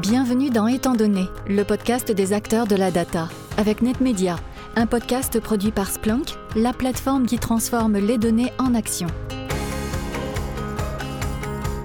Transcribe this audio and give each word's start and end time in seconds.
Bienvenue 0.00 0.48
dans 0.48 0.68
Étant 0.68 0.94
donné, 0.94 1.28
le 1.46 1.64
podcast 1.64 2.10
des 2.10 2.32
acteurs 2.32 2.66
de 2.66 2.74
la 2.74 2.90
data, 2.90 3.28
avec 3.58 3.82
NetMedia, 3.82 4.36
un 4.74 4.86
podcast 4.86 5.38
produit 5.38 5.70
par 5.70 5.90
Splunk, 5.90 6.30
la 6.56 6.72
plateforme 6.72 7.26
qui 7.26 7.38
transforme 7.38 7.98
les 7.98 8.16
données 8.16 8.54
en 8.58 8.74
action. 8.74 9.06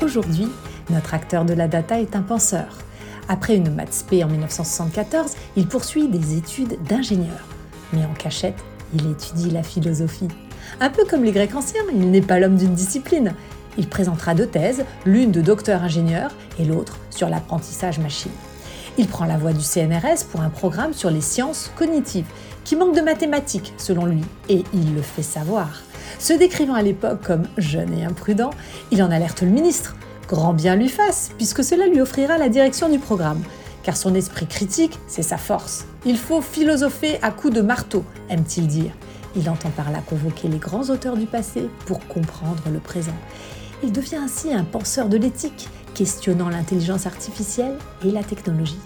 Aujourd'hui, 0.01 0.47
notre 0.89 1.13
acteur 1.13 1.43
de 1.43 1.53
la 1.53 1.67
data 1.67 1.99
est 1.99 2.15
un 2.15 2.21
penseur. 2.21 2.77
Après 3.27 3.57
une 3.57 3.75
maths 3.75 4.05
P 4.09 4.23
en 4.23 4.29
1974, 4.29 5.33
il 5.57 5.67
poursuit 5.67 6.07
des 6.07 6.37
études 6.37 6.81
d'ingénieur. 6.87 7.45
Mais 7.91 8.05
en 8.05 8.13
cachette, 8.13 8.63
il 8.93 9.11
étudie 9.11 9.51
la 9.51 9.63
philosophie. 9.63 10.29
Un 10.79 10.89
peu 10.89 11.03
comme 11.03 11.25
les 11.25 11.33
Grecs 11.33 11.55
anciens, 11.55 11.83
il 11.93 12.09
n'est 12.09 12.21
pas 12.21 12.39
l'homme 12.39 12.55
d'une 12.55 12.73
discipline. 12.73 13.33
Il 13.77 13.87
présentera 13.87 14.33
deux 14.33 14.47
thèses, 14.47 14.85
l'une 15.05 15.31
de 15.31 15.41
docteur 15.41 15.83
ingénieur 15.83 16.31
et 16.59 16.65
l'autre 16.65 16.97
sur 17.09 17.29
l'apprentissage 17.29 17.99
machine. 17.99 18.31
Il 18.97 19.07
prend 19.07 19.25
la 19.25 19.37
voie 19.37 19.53
du 19.53 19.63
CNRS 19.63 20.25
pour 20.31 20.41
un 20.41 20.49
programme 20.49 20.93
sur 20.93 21.11
les 21.11 21.21
sciences 21.21 21.71
cognitives, 21.75 22.25
qui 22.63 22.75
manque 22.75 22.95
de 22.95 23.01
mathématiques 23.01 23.73
selon 23.77 24.05
lui, 24.05 24.23
et 24.49 24.63
il 24.73 24.95
le 24.95 25.01
fait 25.01 25.21
savoir. 25.21 25.83
Se 26.19 26.33
décrivant 26.33 26.73
à 26.73 26.81
l'époque 26.81 27.21
comme 27.23 27.43
jeune 27.57 27.93
et 27.93 28.03
imprudent, 28.03 28.49
il 28.91 29.03
en 29.03 29.11
alerte 29.11 29.41
le 29.41 29.49
ministre. 29.49 29.95
Grand 30.27 30.53
bien 30.53 30.75
lui 30.75 30.89
fasse, 30.89 31.31
puisque 31.37 31.63
cela 31.63 31.87
lui 31.87 32.01
offrira 32.01 32.37
la 32.37 32.49
direction 32.49 32.89
du 32.89 32.99
programme. 32.99 33.41
Car 33.83 33.95
son 33.95 34.15
esprit 34.15 34.47
critique, 34.47 34.99
c'est 35.07 35.21
sa 35.21 35.37
force. 35.37 35.85
Il 36.05 36.17
faut 36.17 36.41
philosopher 36.41 37.19
à 37.21 37.31
coups 37.31 37.53
de 37.53 37.61
marteau, 37.61 38.03
aime-t-il 38.29 38.67
dire. 38.67 38.91
Il 39.35 39.49
entend 39.49 39.69
par 39.69 39.91
là 39.91 39.99
convoquer 39.99 40.47
les 40.47 40.57
grands 40.57 40.89
auteurs 40.89 41.15
du 41.15 41.27
passé 41.27 41.69
pour 41.85 42.05
comprendre 42.07 42.63
le 42.73 42.79
présent. 42.79 43.15
Il 43.83 43.91
devient 43.91 44.17
ainsi 44.17 44.53
un 44.53 44.63
penseur 44.63 45.07
de 45.07 45.17
l'éthique, 45.17 45.69
questionnant 45.93 46.49
l'intelligence 46.49 47.05
artificielle 47.05 47.75
et 48.03 48.11
la 48.11 48.23
technologie, 48.23 48.79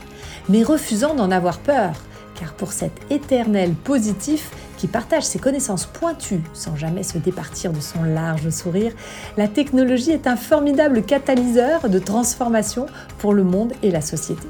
mais 0.49 0.63
refusant 0.63 1.15
d'en 1.15 1.31
avoir 1.31 1.59
peur, 1.59 1.93
car 2.39 2.53
pour 2.53 2.73
cet 2.73 2.91
éternel 3.09 3.73
positif 3.73 4.51
qui 4.77 4.87
partage 4.87 5.23
ses 5.23 5.39
connaissances 5.39 5.85
pointues 5.85 6.43
sans 6.53 6.75
jamais 6.75 7.03
se 7.03 7.17
départir 7.17 7.71
de 7.71 7.79
son 7.79 8.03
large 8.03 8.49
sourire, 8.49 8.93
la 9.37 9.47
technologie 9.47 10.11
est 10.11 10.27
un 10.27 10.35
formidable 10.35 11.03
catalyseur 11.03 11.87
de 11.87 11.99
transformation 11.99 12.87
pour 13.19 13.33
le 13.33 13.43
monde 13.43 13.73
et 13.83 13.91
la 13.91 14.01
société. 14.01 14.47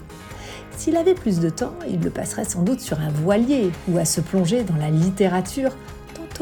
S'il 0.77 0.97
avait 0.97 1.13
plus 1.13 1.39
de 1.39 1.49
temps, 1.49 1.75
il 1.87 1.99
le 1.99 2.09
passerait 2.09 2.45
sans 2.45 2.63
doute 2.63 2.79
sur 2.79 2.99
un 2.99 3.09
voilier 3.09 3.71
ou 3.89 3.97
à 3.99 4.05
se 4.05 4.21
plonger 4.21 4.63
dans 4.63 4.77
la 4.77 4.89
littérature 4.89 5.71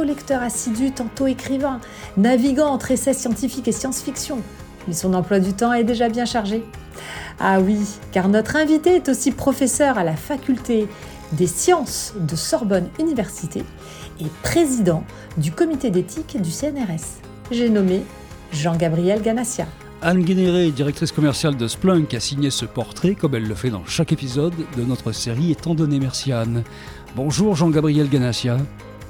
lecteur 0.04 0.42
assidu, 0.42 0.92
tantôt 0.92 1.28
écrivain, 1.28 1.80
naviguant 2.18 2.70
entre 2.70 2.92
essais 2.92 3.14
scientifiques 3.14 3.68
et 3.68 3.72
science-fiction. 3.72 4.40
Mais 4.88 4.94
son 4.94 5.14
emploi 5.14 5.40
du 5.40 5.54
temps 5.54 5.74
est 5.74 5.84
déjà 5.84 6.10
bien 6.10 6.26
chargé. 6.26 6.64
Ah 7.40 7.60
oui, 7.62 7.80
car 8.12 8.28
notre 8.28 8.56
invité 8.56 8.96
est 8.96 9.10
aussi 9.10 9.32
professeur 9.32 9.98
à 9.98 10.04
la 10.04 10.16
faculté 10.16 10.88
des 11.34 11.48
sciences 11.48 12.14
de 12.20 12.36
Sorbonne 12.36 12.90
Université 13.00 13.64
et 14.20 14.26
président 14.44 15.04
du 15.38 15.52
comité 15.52 15.92
d'éthique 15.92 16.42
du 16.42 16.52
CNRS. 16.52 17.22
J'ai 17.52 17.70
nommé 17.70 18.04
Jean-Gabriel 18.52 19.22
Ganassia. 19.22 19.68
Anne 20.02 20.24
Guénéré, 20.24 20.72
directrice 20.72 21.12
commerciale 21.12 21.58
de 21.58 21.68
Splunk, 21.68 22.14
a 22.14 22.20
signé 22.20 22.52
ce 22.52 22.66
portrait 22.66 23.16
comme 23.16 23.36
elle 23.36 23.48
le 23.48 23.56
fait 23.56 23.70
dans 23.70 23.86
chaque 23.86 24.14
épisode 24.14 24.54
de 24.78 24.84
notre 24.84 25.12
série 25.12 25.52
Étant 25.52 25.76
donné, 25.76 26.00
merci 26.00 26.32
Anne. 26.32 26.64
Bonjour 27.16 27.56
Jean-Gabriel 27.56 28.10
Ganassia. 28.10 28.58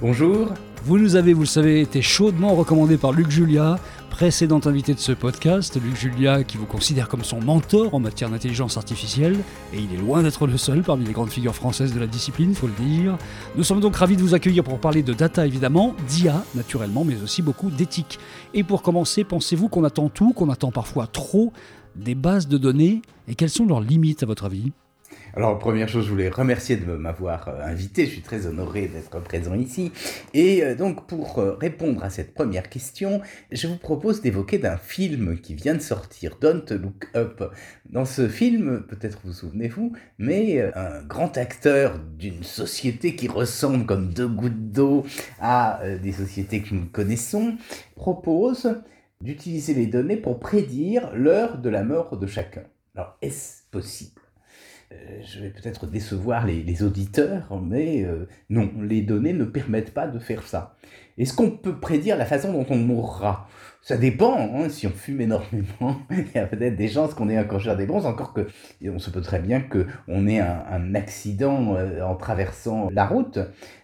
Bonjour. 0.01 0.47
Vous 0.85 0.97
nous 0.97 1.15
avez, 1.17 1.33
vous 1.33 1.41
le 1.41 1.45
savez, 1.45 1.81
été 1.81 2.01
chaudement 2.01 2.55
recommandé 2.55 2.97
par 2.97 3.11
Luc 3.11 3.29
Julia, 3.29 3.77
précédent 4.09 4.61
invité 4.63 4.93
de 4.93 4.99
ce 4.99 5.11
podcast. 5.11 5.77
Luc 5.81 5.95
Julia 5.95 6.45
qui 6.45 6.57
vous 6.57 6.65
considère 6.65 7.09
comme 7.09 7.23
son 7.23 7.41
mentor 7.41 7.93
en 7.93 7.99
matière 7.99 8.29
d'intelligence 8.29 8.77
artificielle, 8.77 9.37
et 9.73 9.79
il 9.79 9.93
est 9.93 9.97
loin 9.97 10.23
d'être 10.23 10.47
le 10.47 10.57
seul 10.57 10.81
parmi 10.81 11.05
les 11.05 11.11
grandes 11.11 11.31
figures 11.31 11.53
françaises 11.53 11.93
de 11.93 11.99
la 11.99 12.07
discipline, 12.07 12.55
faut 12.55 12.67
le 12.67 12.85
dire. 12.85 13.17
Nous 13.57 13.63
sommes 13.63 13.81
donc 13.81 13.97
ravis 13.97 14.15
de 14.15 14.21
vous 14.21 14.35
accueillir 14.35 14.63
pour 14.63 14.79
parler 14.79 15.03
de 15.03 15.13
data 15.13 15.45
évidemment, 15.45 15.95
d'IA 16.07 16.43
naturellement, 16.55 17.03
mais 17.03 17.21
aussi 17.21 17.41
beaucoup 17.41 17.69
d'éthique. 17.69 18.17
Et 18.53 18.63
pour 18.63 18.81
commencer, 18.81 19.25
pensez-vous 19.25 19.67
qu'on 19.67 19.83
attend 19.83 20.07
tout, 20.07 20.31
qu'on 20.31 20.49
attend 20.49 20.71
parfois 20.71 21.07
trop 21.07 21.51
des 21.97 22.15
bases 22.15 22.47
de 22.47 22.57
données, 22.57 23.01
et 23.27 23.35
quelles 23.35 23.49
sont 23.49 23.65
leurs 23.65 23.81
limites 23.81 24.23
à 24.23 24.25
votre 24.25 24.45
avis? 24.45 24.71
Alors, 25.39 25.57
première 25.57 25.87
chose, 25.87 26.03
je 26.03 26.09
voulais 26.09 26.27
remercier 26.27 26.75
de 26.75 26.97
m'avoir 26.97 27.47
euh, 27.47 27.63
invité. 27.63 28.05
Je 28.05 28.11
suis 28.11 28.21
très 28.21 28.45
honoré 28.45 28.89
d'être 28.89 29.21
présent 29.21 29.55
ici. 29.55 29.93
Et 30.33 30.65
euh, 30.65 30.75
donc, 30.75 31.07
pour 31.07 31.39
euh, 31.39 31.55
répondre 31.55 32.03
à 32.03 32.09
cette 32.09 32.33
première 32.33 32.67
question, 32.67 33.21
je 33.49 33.67
vous 33.67 33.77
propose 33.77 34.19
d'évoquer 34.19 34.57
d'un 34.57 34.75
film 34.75 35.39
qui 35.39 35.55
vient 35.55 35.75
de 35.75 35.79
sortir, 35.79 36.35
Don't 36.41 36.65
Look 36.71 37.07
Up. 37.15 37.53
Dans 37.89 38.03
ce 38.03 38.27
film, 38.27 38.83
peut-être 38.89 39.21
vous 39.23 39.31
souvenez-vous, 39.31 39.93
mais 40.17 40.61
un 40.75 41.03
grand 41.03 41.37
acteur 41.37 41.97
d'une 42.17 42.43
société 42.43 43.15
qui 43.15 43.29
ressemble 43.29 43.85
comme 43.85 44.13
deux 44.13 44.27
gouttes 44.27 44.73
d'eau 44.73 45.05
à 45.39 45.79
des 46.03 46.11
sociétés 46.11 46.61
que 46.61 46.75
nous 46.75 46.87
connaissons, 46.87 47.55
propose 47.95 48.75
d'utiliser 49.21 49.73
les 49.73 49.87
données 49.87 50.17
pour 50.17 50.37
prédire 50.41 51.15
l'heure 51.15 51.59
de 51.59 51.69
la 51.69 51.85
mort 51.85 52.17
de 52.17 52.27
chacun. 52.27 52.63
Alors, 52.93 53.17
est-ce 53.21 53.63
possible? 53.71 54.18
Je 55.21 55.39
vais 55.39 55.49
peut-être 55.49 55.87
décevoir 55.87 56.45
les, 56.45 56.83
auditeurs, 56.83 57.59
mais 57.61 58.03
euh, 58.03 58.27
non, 58.49 58.71
les 58.81 59.01
données 59.01 59.33
ne 59.33 59.45
permettent 59.45 59.93
pas 59.93 60.07
de 60.07 60.19
faire 60.19 60.43
ça. 60.43 60.75
Est-ce 61.17 61.33
qu'on 61.33 61.51
peut 61.51 61.79
prédire 61.79 62.17
la 62.17 62.25
façon 62.25 62.53
dont 62.53 62.65
on 62.69 62.77
mourra? 62.77 63.47
Ça 63.81 63.97
dépend, 63.97 64.37
hein, 64.37 64.69
si 64.69 64.87
on 64.87 64.91
fume 64.91 65.21
énormément, 65.21 65.97
il 66.11 66.25
y 66.33 66.37
a 66.37 66.47
peut-être 66.47 66.75
des 66.75 66.87
chances 66.87 67.13
qu'on 67.13 67.29
ait 67.29 67.37
un 67.37 67.43
cancer 67.43 67.77
des 67.77 67.85
bronzes, 67.85 68.05
encore 68.05 68.33
que 68.33 68.47
on 68.85 68.99
se 68.99 69.09
peut 69.09 69.21
très 69.21 69.39
bien 69.39 69.61
qu'on 69.61 70.27
ait 70.27 70.39
un, 70.39 70.63
un 70.69 70.95
accident 70.95 71.75
euh, 71.75 72.01
en 72.01 72.15
traversant 72.15 72.89
la 72.91 73.05
route, 73.05 73.39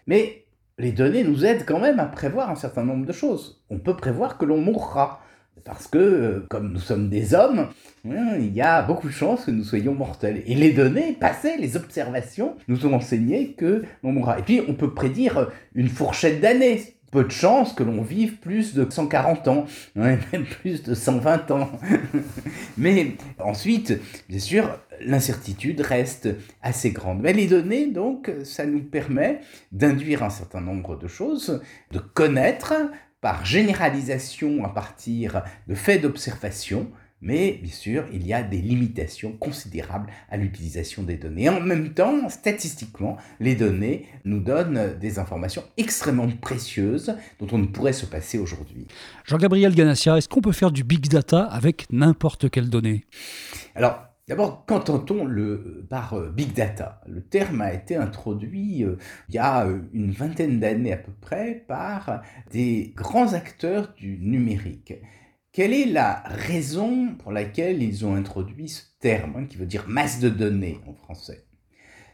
mais 0.07 0.45
les 0.77 0.91
données 0.91 1.23
nous 1.23 1.45
aident 1.45 1.65
quand 1.65 1.79
même 1.79 1.99
à 1.99 2.05
prévoir 2.05 2.49
un 2.49 2.55
certain 2.55 2.83
nombre 2.83 3.05
de 3.05 3.13
choses. 3.13 3.63
On 3.69 3.79
peut 3.79 3.95
prévoir 3.95 4.37
que 4.37 4.45
l'on 4.45 4.59
mourra. 4.59 5.21
Parce 5.65 5.87
que, 5.87 5.97
euh, 5.97 6.45
comme 6.47 6.71
nous 6.71 6.79
sommes 6.79 7.09
des 7.09 7.33
hommes, 7.33 7.69
hein, 8.07 8.37
il 8.37 8.53
y 8.53 8.61
a 8.61 8.83
beaucoup 8.83 9.07
de 9.07 9.13
chances 9.13 9.45
que 9.45 9.51
nous 9.51 9.63
soyons 9.63 9.95
mortels. 9.95 10.43
Et 10.45 10.53
les 10.53 10.71
données 10.71 11.13
passées, 11.13 11.57
les 11.57 11.75
observations, 11.75 12.55
nous 12.67 12.85
ont 12.85 12.93
enseigné 12.93 13.53
que 13.53 13.83
l'on 14.03 14.11
mourra. 14.11 14.37
Et 14.37 14.43
puis, 14.43 14.61
on 14.67 14.75
peut 14.75 14.93
prédire 14.93 15.49
une 15.73 15.89
fourchette 15.89 16.39
d'années. 16.39 16.93
Peu 17.11 17.23
de 17.23 17.31
chances 17.31 17.73
que 17.73 17.81
l'on 17.81 18.01
vive 18.01 18.37
plus 18.37 18.75
de 18.75 18.85
140 18.87 19.47
ans, 19.47 19.65
hein, 19.95 20.17
même 20.33 20.43
plus 20.43 20.83
de 20.83 20.93
120 20.93 21.49
ans. 21.51 21.71
Mais 22.77 23.13
ensuite, 23.39 23.99
bien 24.29 24.39
sûr, 24.39 24.79
l'incertitude 25.01 25.81
reste 25.81 26.27
assez 26.61 26.91
grande. 26.91 27.21
Mais 27.21 27.33
les 27.33 27.47
données, 27.47 27.87
donc, 27.87 28.31
ça 28.43 28.67
nous 28.67 28.83
permet 28.83 29.39
d'induire 29.71 30.21
un 30.21 30.29
certain 30.29 30.61
nombre 30.61 30.95
de 30.99 31.07
choses, 31.07 31.61
de 31.91 31.99
connaître 31.99 32.73
par 33.21 33.45
généralisation 33.45 34.63
à 34.65 34.69
partir 34.69 35.43
de 35.67 35.75
faits 35.75 36.01
d'observation, 36.01 36.91
mais 37.21 37.59
bien 37.63 37.71
sûr, 37.71 38.05
il 38.13 38.25
y 38.27 38.33
a 38.33 38.43
des 38.43 38.61
limitations 38.61 39.31
considérables 39.31 40.11
à 40.29 40.37
l'utilisation 40.37 41.01
des 41.01 41.17
données. 41.17 41.49
En 41.49 41.59
même 41.59 41.93
temps, 41.93 42.29
statistiquement, 42.29 43.17
les 43.39 43.55
données 43.55 44.05
nous 44.25 44.39
donnent 44.39 44.97
des 44.99 45.17
informations 45.17 45.63
extrêmement 45.77 46.27
précieuses 46.29 47.15
dont 47.39 47.47
on 47.51 47.57
ne 47.57 47.65
pourrait 47.65 47.93
se 47.93 48.05
passer 48.05 48.37
aujourd'hui. 48.37 48.87
Jean-Gabriel 49.25 49.73
Ganassia, 49.73 50.17
est-ce 50.17 50.29
qu'on 50.29 50.41
peut 50.41 50.51
faire 50.51 50.71
du 50.71 50.83
big 50.83 51.07
data 51.07 51.43
avec 51.45 51.87
n'importe 51.91 52.49
quelle 52.51 52.69
donnée? 52.69 53.05
Alors, 53.73 54.14
D'abord, 54.27 54.65
qu'entend-on 54.65 55.23
le, 55.23 55.85
par 55.87 56.15
euh, 56.15 56.31
big 56.31 56.51
data? 56.53 56.99
Le 57.05 57.21
terme 57.21 57.61
a 57.61 57.71
été 57.71 57.95
introduit 57.95 58.83
euh, 58.83 58.97
il 59.29 59.35
y 59.35 59.37
a 59.37 59.67
euh, 59.67 59.81
une 59.93 60.09
vingtaine 60.11 60.59
d'années 60.59 60.93
à 60.93 60.97
peu 60.97 61.11
près 61.21 61.63
par 61.67 62.23
des 62.51 62.91
grands 62.95 63.33
acteurs 63.33 63.93
du 63.95 64.17
numérique. 64.17 64.95
Quelle 65.51 65.73
est 65.73 65.85
la 65.85 66.23
raison 66.25 67.13
pour 67.19 67.31
laquelle 67.31 67.83
ils 67.83 68.03
ont 68.03 68.15
introduit 68.15 68.67
ce 68.67 68.81
terme, 68.99 69.35
hein, 69.37 69.45
qui 69.45 69.57
veut 69.57 69.67
dire 69.67 69.85
masse 69.87 70.19
de 70.19 70.29
données 70.29 70.79
en 70.87 70.95
français? 70.95 71.45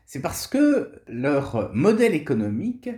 C'est 0.05 0.21
parce 0.21 0.47
que 0.47 1.01
leur 1.07 1.73
modèle 1.73 2.13
économique 2.13 2.89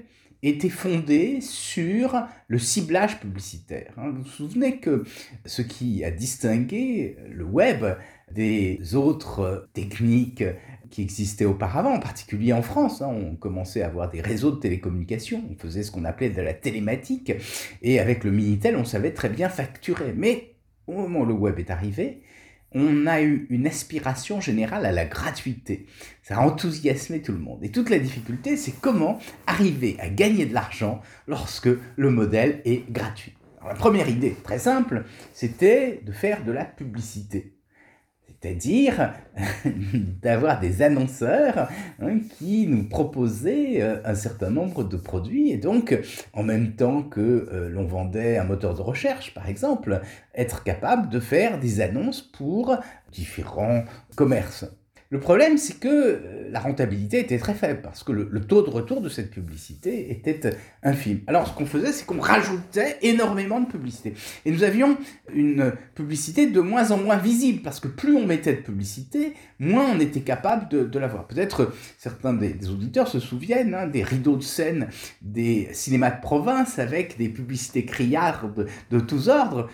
était 0.44 0.70
fondé 0.70 1.40
sur 1.42 2.22
le 2.48 2.60
ciblage 2.60 3.20
publicitaire. 3.20 3.94
Hein. 3.98 4.10
Vous 4.10 4.24
vous 4.24 4.30
souvenez 4.30 4.78
que 4.78 5.04
ce 5.46 5.62
qui 5.62 6.04
a 6.04 6.12
distingué 6.12 7.18
le 7.30 7.46
web 7.46 7.86
des 8.32 8.96
autres 8.96 9.70
techniques 9.74 10.44
qui 10.90 11.02
existaient 11.02 11.46
auparavant, 11.46 11.96
en 11.96 12.00
particulier 12.00 12.54
en 12.54 12.62
France. 12.62 13.02
Hein. 13.02 13.08
on 13.08 13.36
commençait 13.36 13.82
à 13.82 13.88
avoir 13.88 14.10
des 14.10 14.22
réseaux 14.22 14.52
de 14.52 14.60
télécommunications, 14.60 15.44
on 15.50 15.56
faisait 15.56 15.82
ce 15.82 15.92
qu'on 15.92 16.06
appelait 16.06 16.30
de 16.30 16.42
la 16.42 16.54
télématique, 16.54 17.34
et 17.82 18.00
avec 18.00 18.24
le 18.24 18.32
Minitel, 18.32 18.76
on 18.76 18.86
savait 18.86 19.14
très 19.14 19.30
bien 19.30 19.50
facturer. 19.50 20.14
Mais 20.16 20.54
au 20.86 20.94
moment 20.94 21.22
où 21.22 21.26
le 21.26 21.34
web 21.34 21.58
est 21.58 21.72
arrivé, 21.72 22.22
on 22.76 23.08
a 23.08 23.22
eu 23.22 23.48
une 23.50 23.68
aspiration 23.68 24.42
générale 24.42 24.86
à 24.86 24.92
la 24.92 25.06
gratuité. 25.06 25.86
Ça 26.22 26.38
a 26.38 26.46
enthousiasmé 26.46 27.22
tout 27.22 27.32
le 27.32 27.40
monde. 27.40 27.64
Et 27.64 27.70
toute 27.70 27.90
la 27.90 28.00
difficulté, 28.00 28.58
c'est 28.58 28.80
comment 28.80 29.20
arriver 29.48 29.98
à 30.00 30.10
gagner 30.10 30.46
de 30.46 30.54
l'argent 30.54 31.02
lorsque 31.28 31.70
le 31.96 32.10
modèle 32.10 32.62
est 32.66 32.90
gratuit. 32.92 33.34
la 33.66 33.76
première 33.76 34.10
idée, 34.10 34.36
très 34.44 34.60
simple, 34.60 35.06
c'était 35.34 36.02
de 36.06 36.12
faire 36.12 36.44
de 36.44 36.52
la 36.52 36.66
publicité. 36.66 37.53
C'est-à-dire 38.44 39.14
d'avoir 40.22 40.60
des 40.60 40.82
annonceurs 40.82 41.70
hein, 42.02 42.20
qui 42.38 42.68
nous 42.68 42.84
proposaient 42.90 43.82
euh, 43.82 44.02
un 44.04 44.16
certain 44.16 44.50
nombre 44.50 44.84
de 44.84 44.98
produits 44.98 45.52
et 45.52 45.58
donc 45.58 45.98
en 46.34 46.44
même 46.44 46.76
temps 46.76 47.04
que 47.04 47.22
euh, 47.22 47.70
l'on 47.70 47.86
vendait 47.86 48.38
un 48.38 48.44
moteur 48.44 48.74
de 48.74 48.82
recherche 48.82 49.34
par 49.34 49.48
exemple, 49.48 50.02
être 50.36 50.64
capable 50.64 51.10
de 51.10 51.22
faire 51.22 51.58
des 51.58 51.80
annonces 51.80 52.22
pour 52.22 52.76
différents 53.14 53.86
commerces. 54.18 54.66
Le 55.14 55.20
problème, 55.20 55.60
c'est 55.60 55.80
que 55.80 55.88
euh, 55.88 56.50
la 56.50 56.60
rentabilité 56.60 57.20
était 57.20 57.38
très 57.38 57.54
faible 57.54 57.82
parce 57.84 58.04
que 58.04 58.12
le, 58.12 58.42
taux 58.42 58.64
de 58.64 58.72
retour 58.72 59.00
de 59.00 59.10
cette 59.10 59.30
publicité 59.30 60.10
était 60.10 60.48
euh, 60.48 60.52
infime. 60.82 61.20
Alors, 61.28 61.48
ce 61.48 61.54
qu'on 61.54 61.68
faisait, 61.68 61.92
c'est 61.92 62.08
qu'on 62.08 62.20
rajoutait 62.20 62.98
énormément 63.04 63.62
de 63.62 63.68
publicité. 63.68 64.16
Et 64.44 64.50
nous 64.50 64.64
avions 64.64 64.98
une 65.32 65.72
publicité 65.94 66.48
de 66.48 66.60
moins 66.62 66.90
en 66.90 66.98
moins 66.98 67.18
visible 67.18 67.62
parce 67.62 67.80
que 67.80 67.88
plus 67.88 68.16
on 68.16 68.26
mettait 68.26 68.54
de 68.54 68.62
publicité, 68.62 69.34
moins 69.60 69.86
on 69.96 70.00
était 70.00 70.22
capable 70.22 70.68
de, 70.68 70.98
la 70.98 71.08
voir. 71.08 71.28
Peut-être 71.28 71.72
certains 72.00 72.34
des, 72.34 72.68
auditeurs 72.72 73.08
se 73.08 73.20
souviennent 73.20 73.76
hein, 73.76 73.86
des 73.86 74.02
rideaux 74.02 74.38
de 74.38 74.44
scène 74.44 74.88
des 75.22 75.70
cinémas 75.74 76.10
de 76.10 76.22
province 76.22 76.80
avec 76.80 77.20
des 77.20 77.30
publicités 77.30 77.86
criardes 77.86 78.68
de, 78.90 79.00
tous 79.00 79.30
ordres 79.30 79.70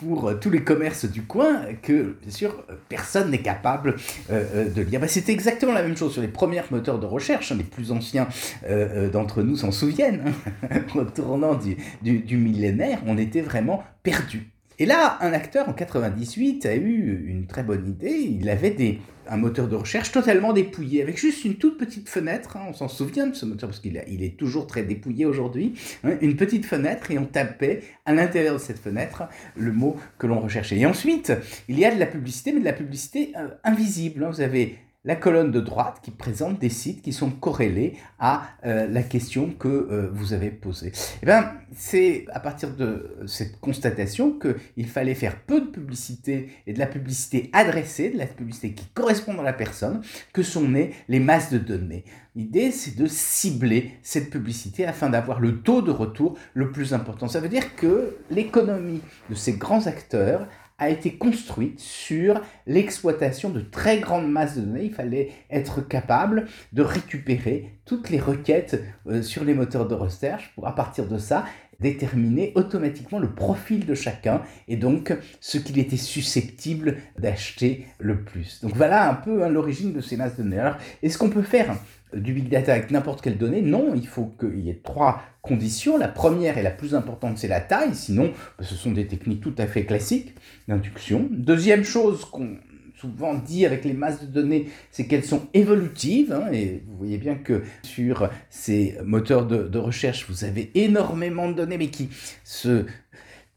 pour 0.00 0.28
euh, 0.28 0.34
tous 0.34 0.50
les 0.50 0.62
commerces 0.62 1.06
du 1.06 1.22
coin 1.22 1.62
que, 1.80 2.18
bien 2.20 2.30
sûr, 2.30 2.66
personne 2.90 3.30
n'est 3.30 3.40
capable 3.40 3.96
de 4.28 4.81
bah, 4.84 5.08
c'était 5.08 5.32
exactement 5.32 5.72
la 5.72 5.82
même 5.82 5.96
chose 5.96 6.12
sur 6.12 6.22
les 6.22 6.28
premiers 6.28 6.62
moteurs 6.70 6.98
de 6.98 7.06
recherche. 7.06 7.52
Hein, 7.52 7.56
les 7.58 7.64
plus 7.64 7.92
anciens 7.92 8.28
euh, 8.64 9.06
euh, 9.06 9.10
d'entre 9.10 9.42
nous 9.42 9.56
s'en 9.56 9.72
souviennent. 9.72 10.34
Hein. 10.70 10.80
Au 10.94 11.04
tournant 11.04 11.54
du 11.54 12.36
millénaire, 12.36 13.00
on 13.06 13.18
était 13.18 13.40
vraiment 13.40 13.82
perdus. 14.02 14.51
Et 14.78 14.86
là, 14.86 15.18
un 15.20 15.32
acteur 15.32 15.68
en 15.68 15.72
98 15.72 16.66
a 16.66 16.74
eu 16.74 17.24
une 17.26 17.46
très 17.46 17.62
bonne 17.62 17.88
idée. 17.88 18.36
Il 18.40 18.48
avait 18.48 18.98
un 19.28 19.36
moteur 19.36 19.68
de 19.68 19.76
recherche 19.76 20.12
totalement 20.12 20.52
dépouillé, 20.52 21.02
avec 21.02 21.18
juste 21.18 21.44
une 21.44 21.54
toute 21.54 21.78
petite 21.78 22.08
fenêtre. 22.08 22.56
Hein. 22.56 22.66
on 22.68 22.72
s'en 22.72 22.88
souvient 22.88 23.26
de 23.26 23.34
ce 23.34 23.46
moteur 23.46 23.68
parce 23.68 23.80
qu'il 23.80 24.02
il 24.08 24.22
est 24.22 24.36
toujours 24.36 24.66
très 24.66 24.82
dépouillé 24.82 25.26
aujourd'hui. 25.26 25.74
Hein. 26.04 26.16
une 26.20 26.36
petite 26.36 26.66
fenêtre 26.66 27.10
et 27.10 27.18
on 27.18 27.26
tapait 27.26 27.82
à 28.04 28.14
l'intérieur 28.14 28.54
de 28.54 28.60
cette 28.60 28.78
fenêtre 28.78 29.24
le 29.56 29.72
mot 29.72 29.96
que 30.18 30.26
l'on 30.26 30.40
recherchait. 30.40 30.78
Et 30.78 30.86
ensuite, 30.86 31.32
il 31.68 31.78
y 31.78 31.84
a 31.84 31.94
de 31.94 32.00
la 32.00 32.06
publicité, 32.06 32.52
mais 32.52 32.60
de 32.60 32.64
la 32.64 32.72
publicité 32.72 33.32
euh, 33.36 33.48
invisible. 33.64 34.24
Hein. 34.24 34.30
vous 34.30 34.40
avez 34.40 34.78
la 35.04 35.16
colonne 35.16 35.50
de 35.50 35.60
droite 35.60 35.98
qui 36.02 36.12
présente 36.12 36.60
des 36.60 36.68
sites 36.68 37.02
qui 37.02 37.12
sont 37.12 37.30
corrélés 37.30 37.94
à 38.20 38.44
euh, 38.64 38.86
la 38.86 39.02
question 39.02 39.50
que 39.50 39.68
euh, 39.68 40.08
vous 40.12 40.32
avez 40.32 40.50
posée. 40.50 40.92
Eh 41.22 41.26
bien, 41.26 41.54
c'est 41.74 42.24
à 42.32 42.38
partir 42.38 42.76
de 42.76 43.16
cette 43.26 43.58
constatation 43.58 44.38
qu'il 44.38 44.86
fallait 44.86 45.14
faire 45.14 45.40
peu 45.40 45.60
de 45.60 45.66
publicité 45.66 46.50
et 46.68 46.72
de 46.72 46.78
la 46.78 46.86
publicité 46.86 47.50
adressée, 47.52 48.10
de 48.10 48.18
la 48.18 48.26
publicité 48.26 48.72
qui 48.72 48.86
correspond 48.94 49.38
à 49.40 49.42
la 49.42 49.52
personne, 49.52 50.02
que 50.32 50.42
sont 50.42 50.68
nées 50.68 50.92
les 51.08 51.18
masses 51.18 51.52
de 51.52 51.58
données. 51.58 52.04
L'idée, 52.34 52.70
c'est 52.70 52.96
de 52.96 53.06
cibler 53.06 53.98
cette 54.02 54.30
publicité 54.30 54.86
afin 54.86 55.10
d'avoir 55.10 55.40
le 55.40 55.60
taux 55.60 55.82
de 55.82 55.90
retour 55.90 56.38
le 56.54 56.70
plus 56.70 56.94
important. 56.94 57.28
Ça 57.28 57.40
veut 57.40 57.48
dire 57.48 57.76
que 57.76 58.16
l'économie 58.30 59.02
de 59.28 59.34
ces 59.34 59.54
grands 59.54 59.86
acteurs 59.86 60.46
a 60.82 60.90
été 60.90 61.14
construite 61.14 61.78
sur 61.78 62.40
l'exploitation 62.66 63.50
de 63.50 63.60
très 63.60 64.00
grandes 64.00 64.30
masses 64.30 64.56
de 64.56 64.62
données. 64.62 64.84
Il 64.84 64.92
fallait 64.92 65.30
être 65.50 65.80
capable 65.80 66.46
de 66.72 66.82
récupérer 66.82 67.70
toutes 67.84 68.10
les 68.10 68.18
requêtes 68.18 68.82
euh, 69.06 69.22
sur 69.22 69.44
les 69.44 69.54
moteurs 69.54 69.86
de 69.86 69.94
recherche 69.94 70.52
pour, 70.54 70.66
à 70.66 70.74
partir 70.74 71.06
de 71.06 71.18
ça, 71.18 71.44
déterminer 71.80 72.52
automatiquement 72.54 73.18
le 73.18 73.34
profil 73.34 73.86
de 73.86 73.94
chacun 73.94 74.42
et 74.68 74.76
donc 74.76 75.12
ce 75.40 75.58
qu'il 75.58 75.78
était 75.78 75.96
susceptible 75.96 76.98
d'acheter 77.18 77.86
le 77.98 78.22
plus. 78.22 78.60
Donc 78.62 78.74
voilà 78.74 79.10
un 79.10 79.14
peu 79.14 79.44
hein, 79.44 79.48
l'origine 79.48 79.92
de 79.92 80.00
ces 80.00 80.16
masses 80.16 80.36
de 80.36 80.42
données. 80.42 80.58
Alors, 80.58 80.76
est-ce 81.02 81.18
qu'on 81.18 81.30
peut 81.30 81.42
faire 81.42 81.76
du 82.14 82.32
big 82.32 82.48
data 82.48 82.72
avec 82.72 82.90
n'importe 82.90 83.22
quelle 83.22 83.38
donnée. 83.38 83.62
Non, 83.62 83.94
il 83.94 84.06
faut 84.06 84.34
qu'il 84.38 84.60
y 84.60 84.70
ait 84.70 84.80
trois 84.82 85.22
conditions. 85.42 85.98
La 85.98 86.08
première 86.08 86.58
et 86.58 86.62
la 86.62 86.70
plus 86.70 86.94
importante, 86.94 87.38
c'est 87.38 87.48
la 87.48 87.60
taille. 87.60 87.94
Sinon, 87.94 88.32
bah, 88.58 88.64
ce 88.64 88.74
sont 88.74 88.92
des 88.92 89.06
techniques 89.06 89.40
tout 89.40 89.54
à 89.58 89.66
fait 89.66 89.84
classiques 89.84 90.34
d'induction. 90.68 91.28
Deuxième 91.30 91.84
chose 91.84 92.24
qu'on 92.24 92.56
souvent 93.02 93.34
dit 93.34 93.66
avec 93.66 93.84
les 93.84 93.94
masses 93.94 94.20
de 94.20 94.26
données, 94.26 94.68
c'est 94.92 95.06
qu'elles 95.06 95.24
sont 95.24 95.48
évolutives. 95.54 96.32
Hein, 96.32 96.52
et 96.52 96.82
vous 96.86 96.96
voyez 96.96 97.18
bien 97.18 97.34
que 97.34 97.62
sur 97.82 98.30
ces 98.48 98.96
moteurs 99.04 99.44
de, 99.46 99.64
de, 99.64 99.78
recherche, 99.78 100.26
vous 100.28 100.44
avez 100.44 100.70
énormément 100.76 101.48
de 101.48 101.54
données, 101.54 101.78
mais 101.78 101.88
qui 101.88 102.10
se 102.44 102.86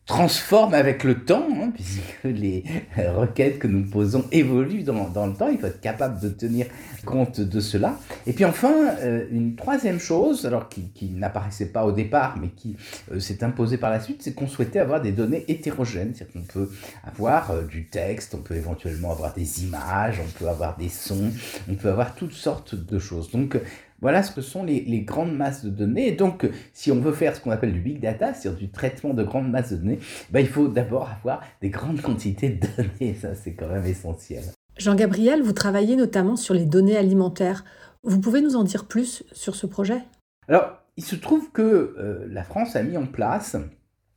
transforme 0.05 0.75
avec 0.75 1.03
le 1.03 1.23
temps, 1.23 1.47
hein, 1.51 1.71
puisque 1.73 2.23
les 2.23 2.63
requêtes 2.97 3.57
que 3.57 3.67
nous 3.67 3.83
posons 3.83 4.25
évoluent 4.31 4.83
dans, 4.83 5.09
dans, 5.09 5.25
le 5.25 5.33
temps, 5.33 5.49
il 5.49 5.57
faut 5.57 5.65
être 5.65 5.81
capable 5.81 6.19
de 6.19 6.29
tenir 6.29 6.67
compte 7.05 7.41
de 7.41 7.59
cela. 7.59 7.97
Et 8.27 8.33
puis 8.33 8.45
enfin, 8.45 8.73
euh, 8.99 9.25
une 9.31 9.55
troisième 9.55 9.99
chose, 9.99 10.45
alors 10.45 10.69
qui, 10.69 10.89
qui 10.93 11.09
n'apparaissait 11.09 11.67
pas 11.67 11.85
au 11.85 11.91
départ, 11.91 12.37
mais 12.39 12.49
qui 12.49 12.75
euh, 13.11 13.19
s'est 13.19 13.43
imposée 13.43 13.77
par 13.77 13.89
la 13.89 13.99
suite, 13.99 14.21
c'est 14.21 14.33
qu'on 14.33 14.47
souhaitait 14.47 14.79
avoir 14.79 15.01
des 15.01 15.11
données 15.11 15.43
hétérogènes, 15.47 16.13
c'est-à-dire 16.13 16.33
qu'on 16.33 16.53
peut 16.53 16.69
avoir 17.03 17.51
euh, 17.51 17.63
du 17.63 17.87
texte, 17.87 18.35
on 18.35 18.41
peut 18.41 18.55
éventuellement 18.55 19.11
avoir 19.11 19.33
des 19.33 19.63
images, 19.63 20.19
on 20.19 20.39
peut 20.39 20.49
avoir 20.49 20.77
des 20.77 20.89
sons, 20.89 21.31
on 21.69 21.73
peut 21.73 21.89
avoir 21.89 22.13
toutes 22.13 22.33
sortes 22.33 22.75
de 22.75 22.99
choses. 22.99 23.31
Donc 23.31 23.57
voilà 24.01 24.23
ce 24.23 24.31
que 24.31 24.41
sont 24.41 24.63
les, 24.63 25.01
grandes 25.01 25.35
masses 25.35 25.63
de 25.63 25.69
données. 25.69 26.07
Et 26.07 26.11
donc, 26.11 26.49
si 26.73 26.91
on 26.91 26.99
veut 26.99 27.13
faire 27.13 27.35
ce 27.35 27.41
qu'on 27.41 27.51
appelle 27.51 27.73
du 27.73 27.79
big 27.79 27.99
data, 27.99 28.33
c'est-à-dire 28.33 28.59
du 28.59 28.69
traitement 28.69 29.13
de 29.13 29.23
grandes 29.23 29.49
masses 29.49 29.71
de 29.71 29.77
données, 29.77 29.99
ben, 30.31 30.39
il 30.39 30.47
faut 30.47 30.67
d'abord 30.67 31.09
avoir 31.09 31.41
des 31.61 31.69
grandes 31.69 32.01
quantités 32.01 32.49
de 32.49 32.67
données. 32.77 33.15
Ça, 33.15 33.35
c'est 33.35 33.53
quand 33.53 33.67
même 33.67 33.85
essentiel. 33.85 34.43
Jean-Gabriel, 34.77 35.41
vous 35.41 35.53
travaillez 35.53 35.95
notamment 35.95 36.35
sur 36.35 36.53
les 36.53 36.65
données 36.65 36.97
alimentaires. 36.97 37.63
Vous 38.03 38.19
pouvez 38.19 38.41
nous 38.41 38.55
en 38.55 38.63
dire 38.63 38.85
plus 38.85 39.23
sur 39.31 39.55
ce 39.55 39.65
projet? 39.65 40.01
Alors, 40.47 40.81
il 40.97 41.03
se 41.03 41.15
trouve 41.15 41.51
que 41.51 41.61
euh, 41.61 42.25
la 42.29 42.43
France 42.43 42.75
a 42.75 42.83
mis 42.83 42.97
en 42.97 43.05
place 43.05 43.55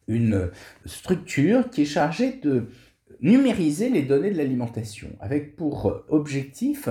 une 0.08 0.50
structure 0.86 1.70
qui 1.70 1.82
est 1.82 1.86
chargée 1.86 2.40
de 2.42 2.66
numériser 3.20 3.88
les 3.88 4.02
données 4.02 4.30
de 4.30 4.36
l'alimentation, 4.36 5.08
avec 5.20 5.56
pour 5.56 5.92
objectif 6.08 6.88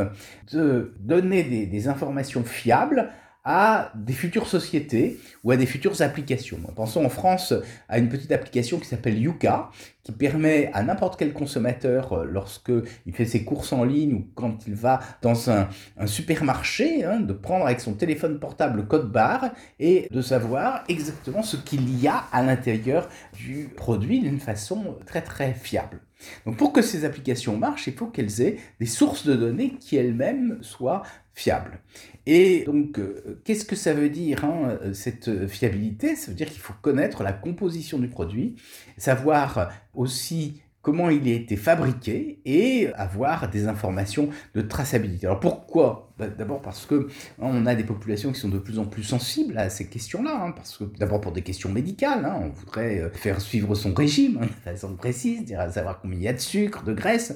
de 0.51 0.93
donner 0.99 1.43
des, 1.43 1.87
informations 1.87 2.43
fiables 2.43 3.09
à 3.49 3.93
des 3.95 4.11
futures 4.11 4.45
sociétés 4.45 5.21
ou 5.45 5.51
à 5.51 5.57
des 5.57 5.65
futures 5.65 6.01
applications. 6.01 6.59
Pensons 6.75 7.05
en 7.05 7.09
France 7.09 7.53
à 7.87 7.97
une 7.97 8.09
petite 8.09 8.33
application 8.33 8.77
qui 8.77 8.87
s'appelle 8.87 9.17
Yuka, 9.17 9.69
qui 10.03 10.11
permet 10.11 10.69
à 10.73 10.83
n'importe 10.83 11.17
quel 11.17 11.31
consommateur, 11.31 12.11
euh, 12.11 12.25
lorsqu'il 12.25 13.13
fait 13.13 13.25
ses 13.25 13.45
courses 13.45 13.71
en 13.71 13.85
ligne 13.85 14.15
ou 14.15 14.27
quand 14.35 14.67
il 14.67 14.75
va 14.75 14.99
dans 15.21 15.49
un, 15.49 15.69
supermarché, 16.05 17.05
hein, 17.05 17.21
de 17.21 17.31
prendre 17.31 17.65
avec 17.65 17.79
son 17.79 17.93
téléphone 17.93 18.37
portable 18.37 18.77
le 18.77 18.83
code 18.83 19.13
barre 19.13 19.51
et 19.79 20.09
de 20.11 20.21
savoir 20.21 20.83
exactement 20.89 21.41
ce 21.41 21.55
qu'il 21.55 22.01
y 22.01 22.07
a 22.09 22.25
à 22.33 22.43
l'intérieur 22.43 23.07
du 23.33 23.69
produit 23.75 24.19
d'une 24.19 24.41
façon 24.41 24.97
très 25.05 25.21
très 25.21 25.53
fiable. 25.53 26.01
Donc 26.45 26.57
pour 26.57 26.73
que 26.73 26.81
ces 26.81 27.05
applications 27.05 27.57
marchent, 27.57 27.87
il 27.87 27.93
faut 27.93 28.07
qu'elles 28.07 28.41
aient 28.41 28.57
des 28.79 28.85
sources 28.85 29.25
de 29.25 29.35
données 29.35 29.75
qui 29.79 29.95
elles-mêmes 29.95 30.57
soient 30.61 31.03
fiables. 31.37 31.79
Et 32.25 32.65
donc, 32.65 32.99
euh, 32.99 33.39
qu'est-ce 33.45 33.63
que 33.63 33.75
ça 33.75 33.93
veut 33.93 34.09
dire, 34.09 34.43
hein, 34.43 34.77
cette 34.93 35.47
fiabilité? 35.47 36.15
Ça 36.15 36.31
veut 36.31 36.35
dire 36.35 36.49
qu'il 36.49 36.59
faut 36.59 36.73
connaître 36.81 37.23
la 37.23 37.31
composition 37.31 37.99
du 37.99 38.09
produit, 38.09 38.55
savoir 38.97 39.71
aussi 39.93 40.61
comment 40.87 41.09
il 41.09 41.27
a 41.27 41.33
été 41.33 41.57
fabriqué 41.57 42.39
et 42.45 42.87
avoir 42.95 43.49
des 43.49 43.67
informations 43.67 44.29
de 44.55 44.61
traçabilité. 44.61 45.27
Alors 45.27 45.41
pourquoi? 45.41 46.13
Bah, 46.17 46.27
D'abord 46.29 46.61
parce 46.61 46.85
que 46.85 47.09
hein, 47.41 47.49
on 47.51 47.65
a 47.65 47.75
des 47.75 47.83
populations 47.83 48.31
qui 48.31 48.39
sont 48.39 48.47
de 48.47 48.57
plus 48.57 48.79
en 48.79 48.85
plus 48.85 49.03
sensibles 49.03 49.57
à 49.57 49.69
ces 49.69 49.87
questions-là, 49.87 50.45
hein, 50.45 50.51
parce 50.51 50.77
que 50.77 50.85
d'abord 50.85 51.19
pour 51.19 51.33
des 51.33 51.41
questions 51.41 51.69
médicales, 51.69 52.23
hein, 52.23 52.39
on 52.41 52.49
voudrait 52.51 53.01
euh, 53.01 53.09
faire 53.09 53.41
suivre 53.41 53.75
son 53.75 53.93
régime 53.93 54.39
de 54.39 54.71
façon 54.71 54.95
précise, 54.95 55.53
savoir 55.71 55.99
combien 55.99 56.17
il 56.17 56.23
y 56.23 56.27
a 56.29 56.33
de 56.33 56.39
sucre, 56.39 56.83
de 56.85 56.93
graisse, 56.93 57.35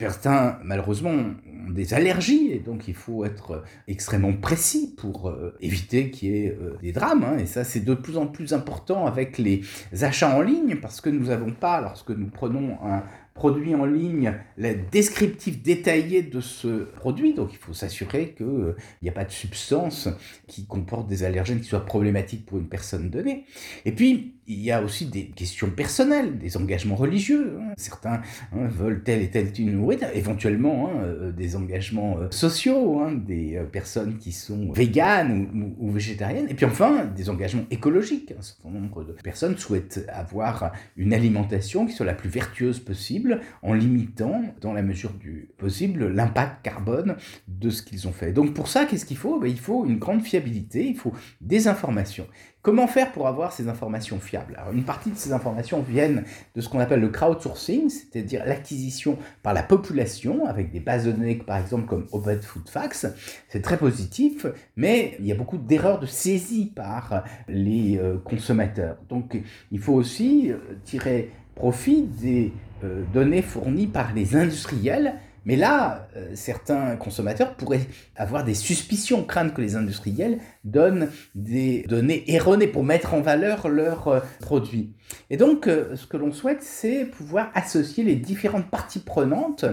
Certains, 0.00 0.60
malheureusement, 0.62 1.10
ont 1.10 1.70
des 1.70 1.92
allergies 1.92 2.52
et 2.52 2.60
donc 2.60 2.86
il 2.86 2.94
faut 2.94 3.24
être 3.24 3.64
extrêmement 3.88 4.32
précis 4.32 4.94
pour 4.96 5.28
euh, 5.28 5.56
éviter 5.60 6.12
qu'il 6.12 6.28
y 6.30 6.44
ait 6.44 6.56
euh, 6.56 6.78
des 6.80 6.92
drames. 6.92 7.24
Hein. 7.24 7.38
et 7.38 7.46
ça, 7.46 7.64
c'est 7.64 7.80
de 7.80 7.94
plus 7.94 8.16
en 8.16 8.28
plus 8.28 8.52
important 8.52 9.06
avec 9.06 9.38
les 9.38 9.62
achats 10.00 10.36
en 10.36 10.40
ligne 10.40 10.76
parce 10.76 11.00
que 11.00 11.10
nous 11.10 11.26
n'avons 11.26 11.50
pas, 11.50 11.80
lorsque 11.80 12.10
nous 12.10 12.28
prenons 12.28 12.78
un, 12.80 13.02
produit 13.38 13.76
en 13.76 13.84
ligne, 13.84 14.34
le 14.56 14.74
descriptif 14.90 15.62
détaillé 15.62 16.22
de 16.22 16.40
ce 16.40 16.82
produit. 16.82 17.34
Donc 17.34 17.52
il 17.52 17.56
faut 17.56 17.72
s'assurer 17.72 18.34
qu'il 18.36 18.74
n'y 19.00 19.08
a 19.08 19.12
pas 19.12 19.24
de 19.24 19.30
substance 19.30 20.08
qui 20.48 20.66
comporte 20.66 21.06
des 21.06 21.22
allergènes 21.22 21.60
qui 21.60 21.68
soient 21.68 21.86
problématiques 21.86 22.44
pour 22.46 22.58
une 22.58 22.68
personne 22.68 23.10
donnée. 23.10 23.44
Et 23.84 23.92
puis, 23.92 24.38
il 24.48 24.62
y 24.62 24.72
a 24.72 24.82
aussi 24.82 25.04
des 25.04 25.26
questions 25.26 25.70
personnelles, 25.70 26.38
des 26.38 26.56
engagements 26.56 26.96
religieux. 26.96 27.58
Hein. 27.60 27.74
Certains 27.76 28.22
hein, 28.52 28.66
veulent 28.68 29.02
telle 29.04 29.20
et 29.20 29.30
telle 29.30 29.52
nourriture, 29.58 30.08
éventuellement 30.14 30.88
hein, 30.88 31.02
euh, 31.02 31.32
des 31.32 31.54
engagements 31.54 32.16
euh, 32.18 32.28
sociaux, 32.30 33.02
des 33.14 33.56
euh, 33.56 33.64
personnes 33.64 34.16
qui 34.16 34.32
sont 34.32 34.72
véganes 34.72 35.74
ou, 35.78 35.90
végétariennes, 35.90 36.46
et 36.48 36.54
puis 36.54 36.64
enfin 36.64 37.04
des 37.04 37.28
engagements 37.28 37.66
écologiques. 37.70 38.32
Un 38.38 38.42
certain 38.42 38.70
nombre 38.70 39.04
de 39.04 39.12
personnes 39.12 39.58
souhaitent 39.58 40.06
avoir 40.08 40.72
une 40.96 41.12
alimentation 41.12 41.86
qui 41.86 41.92
soit 41.92 42.06
la 42.06 42.14
plus 42.14 42.30
vertueuse 42.30 42.80
possible 42.80 43.27
en 43.62 43.74
limitant, 43.74 44.42
dans 44.60 44.72
la 44.72 44.82
mesure 44.82 45.12
du 45.12 45.50
possible, 45.58 46.08
l'impact 46.08 46.62
carbone 46.62 47.16
de 47.46 47.70
ce 47.70 47.82
qu'ils 47.82 48.08
ont 48.08 48.12
fait. 48.12 48.32
Donc 48.32 48.54
pour 48.54 48.68
ça, 48.68 48.84
qu'est-ce 48.84 49.06
qu'il 49.06 49.16
faut? 49.16 49.38
Ben, 49.38 49.48
Il 49.48 49.58
faut 49.58 49.86
une 49.86 49.98
grande 49.98 50.22
fiabilité, 50.22 50.86
il 50.86 50.96
faut 50.96 51.12
des 51.40 51.68
informations. 51.68 52.26
Comment 52.60 52.88
faire 52.88 53.12
pour 53.12 53.28
avoir 53.28 53.52
ces 53.52 53.68
informations 53.68 54.18
fiables? 54.18 54.58
Une 54.74 54.82
partie 54.82 55.10
de 55.10 55.16
ces 55.16 55.32
informations 55.32 55.80
viennent 55.80 56.24
de 56.56 56.60
ce 56.60 56.68
qu'on 56.68 56.80
appelle 56.80 57.00
le 57.00 57.08
crowdsourcing, 57.08 57.88
c'est-à-dire 57.88 58.44
l'acquisition 58.44 59.16
par 59.42 59.54
la 59.54 59.62
population 59.62 60.44
avec 60.44 60.72
des 60.72 60.80
bases 60.80 61.06
de 61.06 61.12
données 61.12 61.36
par 61.36 61.58
exemple 61.58 61.86
comme 61.86 62.06
Open 62.10 62.42
Food 62.42 62.68
Facts. 62.68 63.06
C'est 63.48 63.62
très 63.62 63.78
positif, 63.78 64.44
mais 64.76 65.16
il 65.20 65.26
y 65.26 65.32
a 65.32 65.36
beaucoup 65.36 65.56
d'erreurs 65.56 66.00
de 66.00 66.06
saisie 66.06 66.66
par 66.66 67.24
les 67.46 67.96
euh, 67.96 68.18
consommateurs. 68.18 68.98
Donc 69.08 69.40
il 69.70 69.78
faut 69.78 69.94
aussi 69.94 70.50
euh, 70.50 70.56
tirer 70.84 71.30
profit 71.58 72.02
des 72.02 72.52
euh, 72.84 73.02
données 73.12 73.42
fournies 73.42 73.88
par 73.88 74.14
les 74.14 74.36
industriels 74.36 75.14
mais 75.44 75.56
là, 75.56 76.08
euh, 76.14 76.32
certains 76.34 76.96
consommateurs 76.96 77.54
pourraient 77.54 77.86
avoir 78.16 78.44
des 78.44 78.52
suspicions, 78.52 79.24
craindre 79.24 79.54
que 79.54 79.62
les 79.62 79.76
industriels 79.76 80.40
donnent 80.64 81.08
des 81.34 81.86
données 81.88 82.30
erronées 82.30 82.66
pour 82.66 82.84
mettre 82.84 83.14
en 83.14 83.22
valeur 83.22 83.68
leurs 83.68 84.08
euh, 84.08 84.20
produits. 84.40 84.92
Et 85.30 85.38
donc, 85.38 85.64
ce 85.64 86.06
que 86.06 86.18
l'on 86.18 86.32
souhaite, 86.32 86.62
c'est 86.62 87.06
pouvoir 87.06 87.50
associer 87.54 88.04
les 88.04 88.16
différentes 88.16 88.68
parties 88.68 88.98
prenantes 88.98 89.64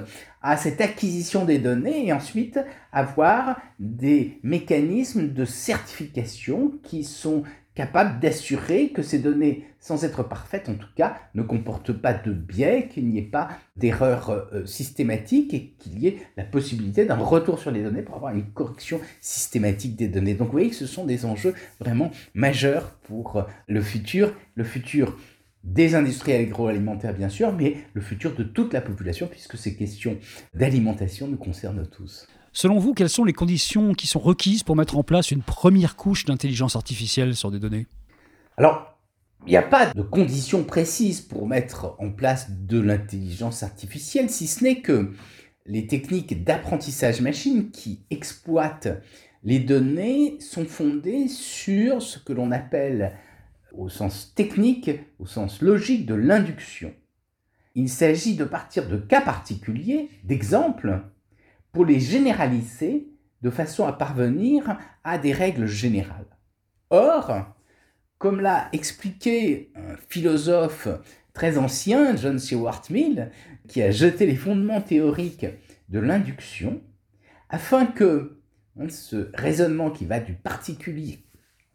à 0.42 0.56
cette 0.56 0.80
acquisition 0.80 1.44
des 1.44 1.60
données 1.60 2.08
et 2.08 2.14
ensuite 2.14 2.58
avoir 2.94 3.58
des 3.80 4.40
mécanismes 4.44 5.34
de 5.34 5.44
certification 5.44 6.72
qui 6.84 7.04
sont 7.04 7.44
capable 7.76 8.20
d'assurer 8.22 8.90
que 8.90 9.02
ces 9.02 9.20
données, 9.20 9.66
sans 9.80 10.04
être 10.06 10.24
parfaites 10.24 10.70
en 10.70 10.76
tout 10.76 10.88
cas, 10.96 11.18
ne 11.36 11.44
comportent 11.44 11.92
pas 11.92 12.14
de 12.14 12.32
biais, 12.32 12.88
qu'il 12.92 13.08
n'y 13.08 13.20
ait 13.20 13.22
pas 13.22 13.50
d'erreur 13.76 14.30
euh, 14.30 14.66
systématique 14.66 15.54
et 15.54 15.76
qu'il 15.78 16.00
y 16.00 16.08
ait 16.08 16.18
la 16.38 16.46
possibilité 16.46 17.06
d'un 17.06 17.18
retour 17.18 17.60
sur 17.60 17.72
les 17.72 17.84
données 17.84 18.02
pour 18.02 18.16
avoir 18.16 18.34
une 18.34 18.46
correction 18.46 19.00
systématique 19.20 19.96
des 19.96 20.08
données. 20.08 20.34
Donc 20.34 20.48
vous 20.48 20.54
voyez 20.54 20.70
que 20.70 20.76
ce 20.76 20.88
sont 20.88 21.06
des 21.06 21.26
enjeux 21.26 21.54
vraiment 21.80 22.12
majeurs 22.34 22.98
pour 23.04 23.36
euh, 23.36 23.44
le 23.68 23.82
futur, 23.82 24.34
le 24.56 24.64
futur 24.64 25.18
des 25.66 25.96
industriels 25.96 26.46
agroalimentaires 26.46 27.16
bien 27.16 27.30
sûr, 27.30 27.52
mais 27.52 27.78
le 27.94 28.02
futur 28.02 28.36
de 28.36 28.44
toute 28.44 28.72
la 28.72 28.82
population 28.82 29.28
puisque 29.28 29.58
ces 29.58 29.76
questions 29.76 30.18
d'alimentation 30.54 31.28
nous 31.28 31.38
concernent 31.38 31.88
tous. 31.88 32.28
Selon 32.58 32.80
vous, 32.80 32.94
quelles 32.94 33.10
sont 33.10 33.26
les 33.26 33.34
conditions 33.34 33.94
qui 33.94 34.08
sont 34.08 34.22
requises 34.22 34.64
pour 34.64 34.78
mettre 34.78 34.98
en 34.98 35.04
place 35.04 35.30
une 35.30 35.42
première 35.42 35.98
couche 35.98 36.24
d'intelligence 36.24 36.78
artificielle 36.78 37.36
sur 37.36 37.52
des 37.52 37.60
données? 37.60 37.86
Alors, 38.56 38.98
il 39.46 39.50
n'y 39.50 39.58
a 39.58 39.62
pas 39.62 39.88
de 39.94 40.02
conditions 40.02 40.64
précises 40.64 41.20
pour 41.20 41.50
mettre 41.50 41.98
en 42.00 42.12
place 42.12 42.50
de 42.50 42.80
l'intelligence 42.80 43.62
artificielle, 43.62 44.30
si 44.30 44.48
ce 44.48 44.64
n'est 44.64 44.80
que 44.80 45.12
les 45.66 45.86
techniques 45.86 46.46
d'apprentissage 46.46 47.20
machine 47.20 47.72
qui 47.72 48.06
exploitent 48.10 49.02
les 49.44 49.60
données 49.60 50.40
sont 50.40 50.66
fondées 50.66 51.28
sur 51.28 52.02
ce 52.02 52.20
que 52.20 52.32
l'on 52.32 52.54
appelle, 52.54 53.18
au 53.74 53.90
sens 53.90 54.34
technique, 54.34 54.92
au 55.20 55.26
sens 55.26 55.62
logique, 55.62 56.06
de 56.06 56.16
l'induction. 56.16 56.94
Il 57.76 57.90
s'agit 57.90 58.38
de 58.38 58.46
partir 58.46 58.88
de 58.88 58.96
cas 58.96 59.20
particuliers, 59.20 60.10
d'exemples, 60.24 61.02
pour 61.76 61.84
les 61.84 62.00
généraliser 62.00 63.10
de 63.42 63.50
façon 63.50 63.86
à 63.86 63.92
parvenir 63.92 64.78
à 65.04 65.18
des 65.18 65.34
règles 65.34 65.68
générales. 65.68 66.38
Or, 66.90 67.54
comme 68.18 68.40
l'a 68.40 68.70
expliqué 68.72 69.74
un 69.76 69.98
philosophe 70.08 70.88
très 71.34 71.58
ancien, 71.58 72.16
John 72.16 72.40
Stuart 72.40 72.84
Mill, 72.90 73.30
qui 73.68 73.82
a 73.82 73.92
jeté 73.92 74.26
les 74.26 74.38
fondements 74.38 74.80
théoriques 74.80 75.48
de 75.90 76.00
l'induction, 76.00 76.82
afin 77.50 77.86
que 77.86 78.40
hein, 78.80 78.88
ce 78.88 79.30
raisonnement 79.34 79.92
qui 79.92 80.06
va 80.06 80.22
du 80.22 80.32
particulier 80.32 81.26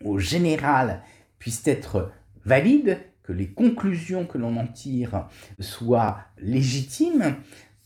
au 0.02 0.18
général 0.18 1.02
puisse 1.38 1.68
être 1.68 2.10
valide, 2.46 2.96
que 3.22 3.34
les 3.34 3.50
conclusions 3.50 4.24
que 4.24 4.38
l'on 4.38 4.56
en 4.56 4.66
tire 4.66 5.28
soient 5.58 6.20
légitimes, 6.38 7.36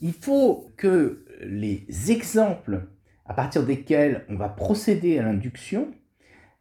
il 0.01 0.13
faut 0.13 0.71
que 0.77 1.24
les 1.41 1.87
exemples 2.11 2.89
à 3.27 3.35
partir 3.35 3.65
desquels 3.65 4.25
on 4.29 4.37
va 4.37 4.49
procéder 4.49 5.19
à 5.19 5.23
l'induction 5.23 5.89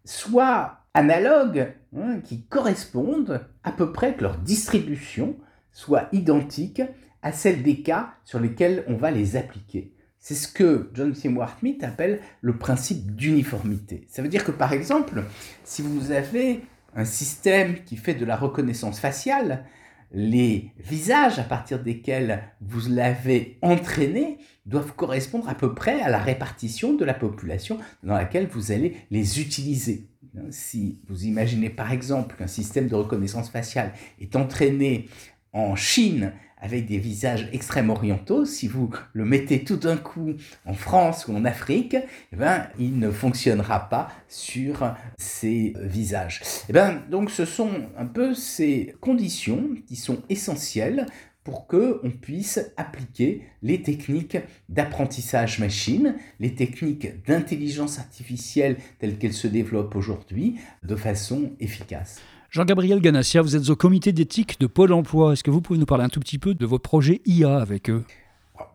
soient 0.06 0.80
analogues, 0.94 1.74
hein, 1.98 2.20
qui 2.24 2.44
correspondent 2.44 3.48
à 3.64 3.72
peu 3.72 3.92
près 3.92 4.16
que 4.16 4.24
leur 4.24 4.38
distribution 4.38 5.36
soit 5.72 6.08
identique 6.12 6.82
à 7.22 7.32
celle 7.32 7.64
des 7.64 7.82
cas 7.82 8.14
sur 8.26 8.40
lesquels 8.40 8.84
on 8.88 8.96
va 8.96 9.12
les 9.12 9.36
appliquer. 9.36 9.94
C'est 10.20 10.36
ce 10.36 10.48
que 10.48 10.90
John 10.94 11.14
Seymour 11.16 11.48
Smith 11.60 11.84
appelle 11.84 12.22
le 12.42 12.58
principe 12.58 13.16
d'uniformité. 13.16 14.06
Ça 14.10 14.22
veut 14.22 14.30
dire 14.30 14.46
que 14.46 14.52
par 14.52 14.72
exemple, 14.72 15.24
si 15.64 15.82
vous 15.82 16.12
avez 16.12 16.62
un 16.96 17.06
système 17.06 17.84
qui 17.84 17.98
fait 17.98 18.14
de 18.14 18.26
la 18.26 18.36
reconnaissance 18.36 19.00
faciale, 19.00 19.66
les 20.14 20.72
visages 20.78 21.40
à 21.40 21.44
partir 21.44 21.80
desquels 21.82 22.44
vous 22.62 22.88
l'avez 22.90 23.58
entraîné 23.62 24.38
doivent 24.66 24.94
correspondre 24.94 25.50
à 25.50 25.56
peu 25.56 25.74
près 25.74 26.02
à 26.02 26.10
la 26.10 26.20
répartition 26.20 26.94
de 26.94 27.04
la 27.04 27.16
population 27.16 27.80
dans 28.04 28.14
laquelle 28.14 28.48
vous 28.48 28.72
allez 28.72 28.96
les 29.10 29.42
utiliser. 29.42 30.08
Si 30.52 31.00
vous 31.10 31.26
imaginez 31.26 31.70
par 31.70 31.92
exemple 31.92 32.36
qu'un 32.38 32.48
système 32.48 32.88
de 32.88 32.96
reconnaissance 32.96 33.50
faciale 33.50 33.92
est 34.22 34.36
entraîné 34.36 35.10
en 35.52 35.76
Chine 35.76 36.34
avec 36.64 36.86
des 36.88 36.98
visages 36.98 37.50
extrêmes 37.52 37.90
orientaux, 37.90 38.46
si 38.46 38.68
vous 38.68 38.90
le 39.12 39.26
mettez 39.26 39.64
tout 39.66 39.76
d'un 39.76 39.98
coup 39.98 40.34
en 40.66 40.74
France 40.74 41.28
ou 41.28 41.36
en 41.36 41.44
Afrique, 41.44 41.98
eh 42.32 42.36
ben, 42.36 42.68
il 42.80 42.98
ne 42.98 43.12
fonctionnera 43.12 43.90
pas 43.90 44.10
sur 44.30 44.96
ces 45.18 45.74
visages. 45.78 46.42
Eh 46.70 46.74
ben, 46.74 47.04
donc 47.12 47.30
ce 47.30 47.44
sont 47.44 47.70
un 47.98 48.06
peu 48.06 48.34
ces 48.34 48.96
conditions 49.02 49.72
qui 49.86 49.98
sont 49.98 50.24
essentielles 50.30 51.06
pour 51.44 51.68
que 51.68 52.00
on 52.04 52.10
puisse 52.10 52.72
appliquer 52.78 53.42
les 53.62 53.82
techniques 53.82 54.38
d'apprentissage 54.70 55.60
machine, 55.60 56.16
les 56.40 56.56
techniques 56.56 57.26
d'intelligence 57.26 58.00
artificielle 58.00 58.78
telles 59.00 59.18
qu'elles 59.18 59.34
se 59.34 59.48
développent 59.48 59.96
aujourd'hui 59.98 60.56
de 60.84 60.96
façon 60.96 61.52
efficace. 61.60 62.22
Jean-Gabriel 62.54 63.02
Ganassia, 63.02 63.42
vous 63.42 63.56
êtes 63.56 63.68
au 63.70 63.76
comité 63.76 64.14
d'éthique 64.14 64.60
de 64.60 64.68
Pôle 64.68 64.94
emploi. 64.94 65.34
Est-ce 65.34 65.44
que 65.44 65.50
vous 65.50 65.60
pouvez 65.60 65.80
nous 65.80 65.88
parler 65.88 66.04
un 66.04 66.10
tout 66.10 66.20
petit 66.20 66.38
peu 66.38 66.54
de 66.54 66.68
votre 66.68 66.84
projet 66.84 67.20
IA 67.26 67.58
avec 67.58 67.90
eux? 67.90 68.04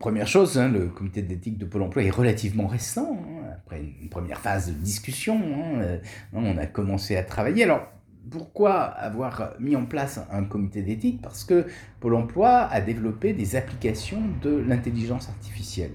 Première 0.01 0.27
chose, 0.27 0.57
hein, 0.59 0.67
le 0.67 0.87
comité 0.87 1.21
d'éthique 1.21 1.57
de 1.57 1.63
Pôle 1.63 1.83
emploi 1.83 2.03
est 2.03 2.09
relativement 2.09 2.67
récent. 2.67 3.17
Hein. 3.17 3.51
après 3.55 3.81
une 4.01 4.09
première 4.09 4.41
phase 4.41 4.67
de 4.67 4.73
discussion, 4.73 5.37
hein, 5.37 5.79
euh, 5.79 5.97
on 6.33 6.57
a 6.57 6.65
commencé 6.65 7.15
à 7.15 7.23
travailler. 7.23 7.63
Alors, 7.63 7.87
pourquoi 8.29 8.81
avoir 8.81 9.53
mis 9.61 9.77
en 9.77 9.85
place 9.85 10.19
un 10.29 10.43
comité 10.43 10.81
d'éthique? 10.81 11.21
Parce 11.21 11.45
que 11.45 11.65
Pôle 12.01 12.15
emploi 12.15 12.63
a 12.63 12.81
développé 12.81 13.31
des 13.31 13.55
applications 13.55 14.23
de 14.41 14.57
l'intelligence 14.57 15.29
artificielle. 15.29 15.93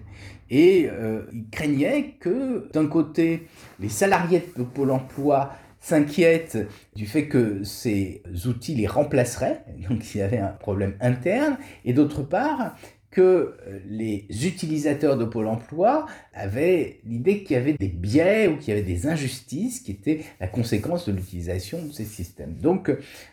Et 0.48 0.88
euh, 0.90 1.24
il 1.34 1.50
craignait 1.50 2.16
que, 2.18 2.66
d'un 2.72 2.86
côté, 2.86 3.46
les 3.78 3.90
salariés 3.90 4.42
de 4.56 4.62
Pôle 4.62 4.90
emploi 4.90 5.52
s'inquiètent 5.84 6.56
du 6.96 7.06
fait 7.06 7.28
que 7.28 7.62
ces 7.62 8.22
outils 8.46 8.74
les 8.74 8.86
remplaceraient, 8.86 9.62
donc 9.90 10.14
il 10.14 10.18
y 10.18 10.22
avait 10.22 10.38
un 10.38 10.48
problème 10.48 10.94
interne, 11.00 11.58
et 11.84 11.92
d'autre 11.92 12.22
part, 12.22 12.74
que 13.10 13.54
les 13.86 14.26
utilisateurs 14.44 15.16
de 15.16 15.24
Pôle 15.24 15.46
emploi 15.46 16.06
avaient 16.32 17.00
l'idée 17.04 17.44
qu'il 17.44 17.54
y 17.54 17.60
avait 17.60 17.74
des 17.74 17.88
biais 17.88 18.48
ou 18.48 18.56
qu'il 18.56 18.70
y 18.70 18.76
avait 18.76 18.86
des 18.86 19.06
injustices 19.06 19.80
qui 19.80 19.92
étaient 19.92 20.24
la 20.40 20.48
conséquence 20.48 21.06
de 21.06 21.12
l'utilisation 21.12 21.84
de 21.84 21.92
ces 21.92 22.04
systèmes. 22.04 22.54
Donc, 22.54 22.90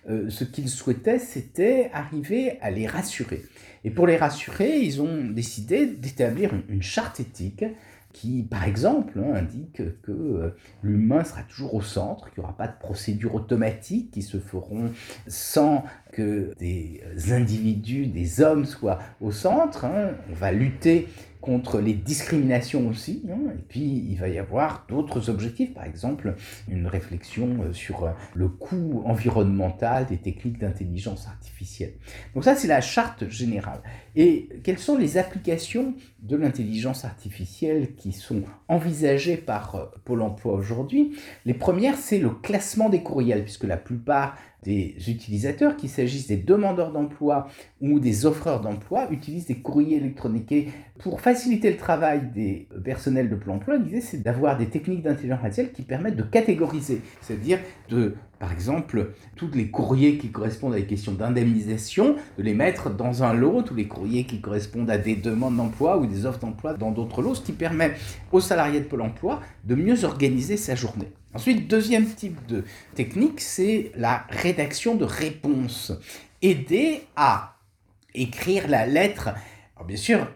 euh, 0.07 0.29
ce 0.29 0.43
qu'ils 0.43 0.69
souhaitaient, 0.69 1.19
c'était 1.19 1.89
arriver 1.93 2.59
à 2.61 2.69
les 2.69 2.85
rassurer. 2.85 3.41
Et 3.83 3.89
pour 3.89 4.05
les 4.05 4.17
rassurer, 4.17 4.77
ils 4.77 5.01
ont 5.01 5.23
décidé 5.23 5.87
d'établir 5.87 6.51
une 6.69 6.83
charte 6.83 7.19
éthique 7.19 7.65
qui, 8.13 8.43
par 8.43 8.65
exemple, 8.65 9.19
hein, 9.19 9.35
indique 9.35 9.81
que 10.01 10.11
euh, 10.11 10.55
l'humain 10.83 11.23
sera 11.23 11.43
toujours 11.43 11.73
au 11.75 11.81
centre, 11.81 12.31
qu'il 12.31 12.41
n'y 12.41 12.45
aura 12.45 12.57
pas 12.57 12.67
de 12.67 12.77
procédures 12.79 13.35
automatiques 13.35 14.11
qui 14.11 14.21
se 14.21 14.37
feront 14.37 14.91
sans 15.27 15.83
que 16.11 16.53
des 16.59 17.01
individus, 17.31 18.07
des 18.07 18.41
hommes 18.41 18.65
soient 18.65 18.99
au 19.21 19.31
centre. 19.31 19.85
Hein. 19.85 20.11
On 20.29 20.35
va 20.35 20.51
lutter 20.51 21.07
contre 21.41 21.81
les 21.81 21.93
discriminations 21.93 22.87
aussi. 22.87 23.23
Hein. 23.29 23.51
Et 23.57 23.61
puis, 23.67 24.05
il 24.09 24.15
va 24.15 24.29
y 24.29 24.37
avoir 24.37 24.85
d'autres 24.87 25.29
objectifs, 25.29 25.73
par 25.73 25.85
exemple, 25.85 26.35
une 26.69 26.87
réflexion 26.87 27.63
euh, 27.63 27.73
sur 27.73 28.05
euh, 28.05 28.11
le 28.35 28.47
coût 28.47 29.01
environnemental 29.05 30.05
des 30.05 30.17
techniques 30.17 30.59
d'intelligence 30.59 31.27
artificielle. 31.27 31.93
Donc 32.35 32.43
ça, 32.43 32.55
c'est 32.55 32.67
la 32.67 32.81
charte 32.81 33.27
générale. 33.27 33.81
Et 34.15 34.49
quelles 34.63 34.77
sont 34.77 34.97
les 34.97 35.17
applications 35.17 35.95
de 36.21 36.35
l'intelligence 36.35 37.03
artificielle 37.03 37.95
qui 37.95 38.11
sont 38.11 38.43
envisagées 38.67 39.37
par 39.37 39.75
euh, 39.75 39.85
Pôle 40.05 40.21
Emploi 40.21 40.53
aujourd'hui 40.53 41.17
Les 41.45 41.53
premières, 41.53 41.97
c'est 41.97 42.19
le 42.19 42.29
classement 42.29 42.89
des 42.89 43.01
courriels, 43.01 43.43
puisque 43.43 43.63
la 43.63 43.77
plupart 43.77 44.35
des 44.63 44.95
utilisateurs, 45.07 45.75
qu'il 45.75 45.89
s'agisse 45.89 46.27
des 46.27 46.37
demandeurs 46.37 46.91
d'emploi 46.91 47.47
ou 47.81 47.99
des 47.99 48.27
offreurs 48.27 48.61
d'emploi, 48.61 49.07
utilisent 49.09 49.47
des 49.47 49.61
courriers 49.61 49.97
électroniques. 49.97 50.51
Et 50.51 50.67
pour 50.99 51.21
faciliter 51.21 51.71
le 51.71 51.77
travail 51.77 52.29
des 52.31 52.67
personnels 52.83 53.29
de 53.29 53.35
Pôle 53.35 53.53
emploi, 53.53 53.77
l'idée 53.77 54.01
c'est 54.01 54.21
d'avoir 54.21 54.57
des 54.57 54.67
techniques 54.67 55.01
d'intelligence 55.01 55.39
artificielle 55.39 55.71
qui 55.71 55.81
permettent 55.81 56.17
de 56.17 56.23
catégoriser, 56.23 57.01
c'est-à-dire 57.21 57.57
de 57.89 58.15
par 58.41 58.51
exemple, 58.51 59.11
tous 59.35 59.51
les 59.53 59.69
courriers 59.69 60.17
qui 60.17 60.31
correspondent 60.31 60.73
à 60.73 60.77
des 60.77 60.87
questions 60.87 61.11
d'indemnisation, 61.11 62.15
de 62.39 62.43
les 62.43 62.55
mettre 62.55 62.89
dans 62.89 63.21
un 63.21 63.35
lot, 63.35 63.61
tous 63.61 63.75
les 63.75 63.87
courriers 63.87 64.23
qui 64.23 64.41
correspondent 64.41 64.89
à 64.89 64.97
des 64.97 65.15
demandes 65.15 65.57
d'emploi 65.57 65.99
ou 65.99 66.07
des 66.07 66.25
offres 66.25 66.39
d'emploi 66.39 66.73
dans 66.73 66.89
d'autres 66.89 67.21
lots, 67.21 67.35
ce 67.35 67.41
qui 67.41 67.51
permet 67.51 67.93
aux 68.31 68.39
salariés 68.41 68.79
de 68.79 68.85
Pôle 68.85 69.03
emploi 69.03 69.41
de 69.63 69.75
mieux 69.75 70.05
organiser 70.05 70.57
sa 70.57 70.73
journée. 70.73 71.11
Ensuite, 71.35 71.67
deuxième 71.67 72.07
type 72.07 72.43
de 72.47 72.63
technique, 72.95 73.39
c'est 73.39 73.91
la 73.95 74.25
rédaction 74.31 74.95
de 74.95 75.05
réponses. 75.05 75.93
Aider 76.41 77.03
à 77.15 77.57
écrire 78.15 78.67
la 78.67 78.87
lettre. 78.87 79.29
Bien 79.87 79.97
sûr, 79.97 80.27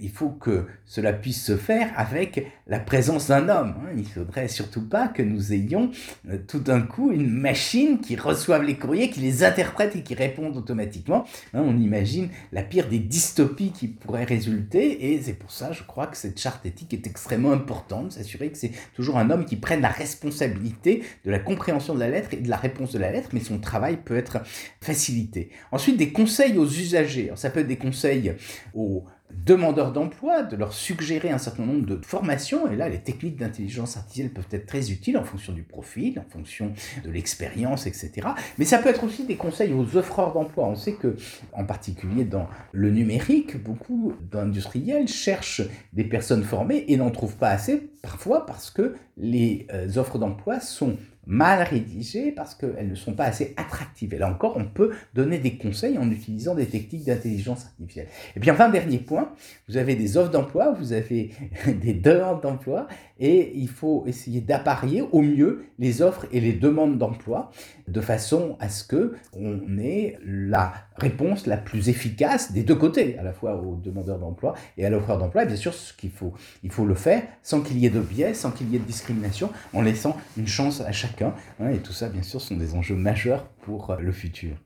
il 0.00 0.10
faut 0.10 0.30
que 0.30 0.66
cela 0.86 1.12
puisse 1.12 1.44
se 1.44 1.56
faire 1.56 1.90
avec 1.96 2.46
la 2.66 2.78
présence 2.78 3.28
d'un 3.28 3.48
homme. 3.48 3.74
Hein. 3.78 3.92
Il 3.94 4.02
ne 4.02 4.06
faudrait 4.06 4.48
surtout 4.48 4.86
pas 4.86 5.08
que 5.08 5.22
nous 5.22 5.52
ayons 5.52 5.90
euh, 6.28 6.38
tout 6.46 6.60
d'un 6.60 6.80
coup 6.80 7.12
une 7.12 7.28
machine 7.30 8.00
qui 8.00 8.16
reçoive 8.16 8.62
les 8.62 8.76
courriers, 8.76 9.10
qui 9.10 9.20
les 9.20 9.44
interprète 9.44 9.96
et 9.96 10.02
qui 10.02 10.14
répond 10.14 10.52
automatiquement. 10.54 11.24
Hein, 11.54 11.62
on 11.64 11.78
imagine 11.78 12.28
la 12.52 12.62
pire 12.62 12.88
des 12.88 12.98
dystopies 12.98 13.72
qui 13.72 13.88
pourraient 13.88 14.24
résulter 14.24 15.12
et 15.12 15.20
c'est 15.22 15.34
pour 15.34 15.50
ça, 15.50 15.72
je 15.72 15.82
crois, 15.82 16.06
que 16.06 16.16
cette 16.16 16.40
charte 16.40 16.64
éthique 16.66 16.94
est 16.94 17.06
extrêmement 17.06 17.52
importante, 17.52 18.12
s'assurer 18.12 18.50
que 18.50 18.58
c'est 18.58 18.72
toujours 18.94 19.18
un 19.18 19.30
homme 19.30 19.44
qui 19.44 19.56
prenne 19.56 19.80
la 19.80 19.88
responsabilité 19.88 21.02
de 21.24 21.30
la 21.30 21.38
compréhension 21.38 21.94
de 21.94 22.00
la 22.00 22.08
lettre 22.08 22.34
et 22.34 22.38
de 22.38 22.48
la 22.48 22.56
réponse 22.56 22.92
de 22.92 22.98
la 22.98 23.10
lettre, 23.10 23.30
mais 23.32 23.40
son 23.40 23.58
travail 23.58 23.98
peut 24.04 24.16
être 24.16 24.38
facilité. 24.80 25.50
Ensuite, 25.72 25.96
des 25.96 26.12
conseils 26.12 26.56
aux 26.58 26.66
usagers. 26.66 27.32
ça 27.36 27.50
peut 27.50 27.60
être 27.60 27.68
des 27.68 27.76
conseils 27.76 28.34
aux 28.74 29.04
demandeurs 29.44 29.92
d'emploi, 29.92 30.42
de 30.42 30.56
leur 30.56 30.72
suggérer 30.72 31.30
un 31.30 31.38
certain 31.38 31.64
nombre 31.64 31.86
de 31.86 32.00
formations. 32.04 32.70
Et 32.70 32.76
là, 32.76 32.88
les 32.88 33.00
techniques 33.00 33.36
d'intelligence 33.36 33.96
artificielle 33.96 34.30
peuvent 34.30 34.48
être 34.50 34.66
très 34.66 34.90
utiles 34.90 35.16
en 35.16 35.24
fonction 35.24 35.52
du 35.52 35.62
profil, 35.62 36.18
en 36.18 36.30
fonction 36.30 36.72
de 37.04 37.10
l'expérience, 37.10 37.86
etc. 37.86 38.28
Mais 38.58 38.64
ça 38.64 38.78
peut 38.78 38.88
être 38.88 39.04
aussi 39.04 39.24
des 39.24 39.36
conseils 39.36 39.72
aux 39.72 39.96
offreurs 39.96 40.32
d'emploi. 40.32 40.66
On 40.66 40.76
sait 40.76 40.94
que, 40.94 41.16
en 41.52 41.64
particulier 41.64 42.24
dans 42.24 42.48
le 42.72 42.90
numérique, 42.90 43.62
beaucoup 43.62 44.14
d'industriels 44.30 45.08
cherchent 45.08 45.62
des 45.92 46.04
personnes 46.04 46.44
formées 46.44 46.84
et 46.88 46.96
n'en 46.96 47.10
trouvent 47.10 47.36
pas 47.36 47.50
assez, 47.50 47.90
parfois 48.02 48.46
parce 48.46 48.70
que 48.70 48.94
les 49.16 49.66
euh, 49.72 49.96
offres 49.96 50.18
d'emploi 50.18 50.60
sont 50.60 50.96
mal 51.26 51.62
rédigées 51.62 52.32
parce 52.32 52.54
qu'elles 52.54 52.88
ne 52.88 52.94
sont 52.94 53.12
pas 53.12 53.24
assez 53.24 53.54
attractives. 53.56 54.14
Et 54.14 54.18
là 54.18 54.30
encore, 54.30 54.56
on 54.56 54.64
peut 54.64 54.92
donner 55.14 55.38
des 55.38 55.56
conseils 55.56 55.98
en 55.98 56.10
utilisant 56.10 56.54
des 56.54 56.66
techniques 56.66 57.04
d'intelligence 57.04 57.66
artificielle. 57.66 58.08
Et 58.36 58.40
puis 58.40 58.50
enfin, 58.50 58.68
dernier 58.68 58.98
point, 58.98 59.32
vous 59.68 59.76
avez 59.76 59.94
des 59.94 60.16
offres 60.16 60.30
d'emploi, 60.30 60.72
vous 60.72 60.92
avez 60.92 61.30
des 61.66 61.94
demandes 61.94 62.40
d'emploi, 62.40 62.88
et 63.20 63.52
il 63.54 63.68
faut 63.68 64.04
essayer 64.06 64.40
d'apparier 64.40 65.02
au 65.12 65.20
mieux 65.20 65.66
les 65.78 66.02
offres 66.02 66.26
et 66.32 66.40
les 66.40 66.52
demandes 66.52 66.98
d'emploi 66.98 67.50
de 67.86 68.00
façon 68.00 68.56
à 68.60 68.68
ce 68.68 68.84
que 68.84 69.14
on 69.34 69.78
ait 69.78 70.18
la 70.24 70.72
réponse 70.96 71.46
la 71.46 71.56
plus 71.56 71.88
efficace 71.88 72.52
des 72.52 72.62
deux 72.62 72.74
côtés, 72.74 73.18
à 73.18 73.22
la 73.22 73.32
fois 73.32 73.56
aux 73.56 73.76
demandeurs 73.76 74.18
d'emploi 74.18 74.54
et 74.76 74.86
à 74.86 74.90
l'offreur 74.90 75.18
d'emploi. 75.18 75.44
Bien 75.44 75.56
sûr, 75.56 75.74
il 76.02 76.70
faut 76.70 76.86
le 76.86 76.94
faire 76.94 77.22
sans 77.42 77.60
qu'il 77.60 77.78
y 77.78 77.86
ait 77.86 77.90
de 77.90 78.00
biais, 78.00 78.34
sans 78.34 78.50
qu'il 78.50 78.70
y 78.70 78.76
ait 78.76 78.78
de 78.78 78.84
discrimination, 78.84 79.50
en 79.72 79.82
laissant 79.82 80.16
une 80.36 80.46
chance 80.46 80.80
à 80.80 80.92
chacun. 80.92 81.34
Hein. 81.60 81.70
et 81.70 81.78
tout 81.78 81.92
ça, 81.92 82.08
bien 82.08 82.22
sûr, 82.22 82.40
sont 82.40 82.56
des 82.56 82.74
enjeux 82.74 82.94
majeurs 82.94 83.46
pour 83.62 83.96
le 84.00 84.12
futur. 84.12 84.56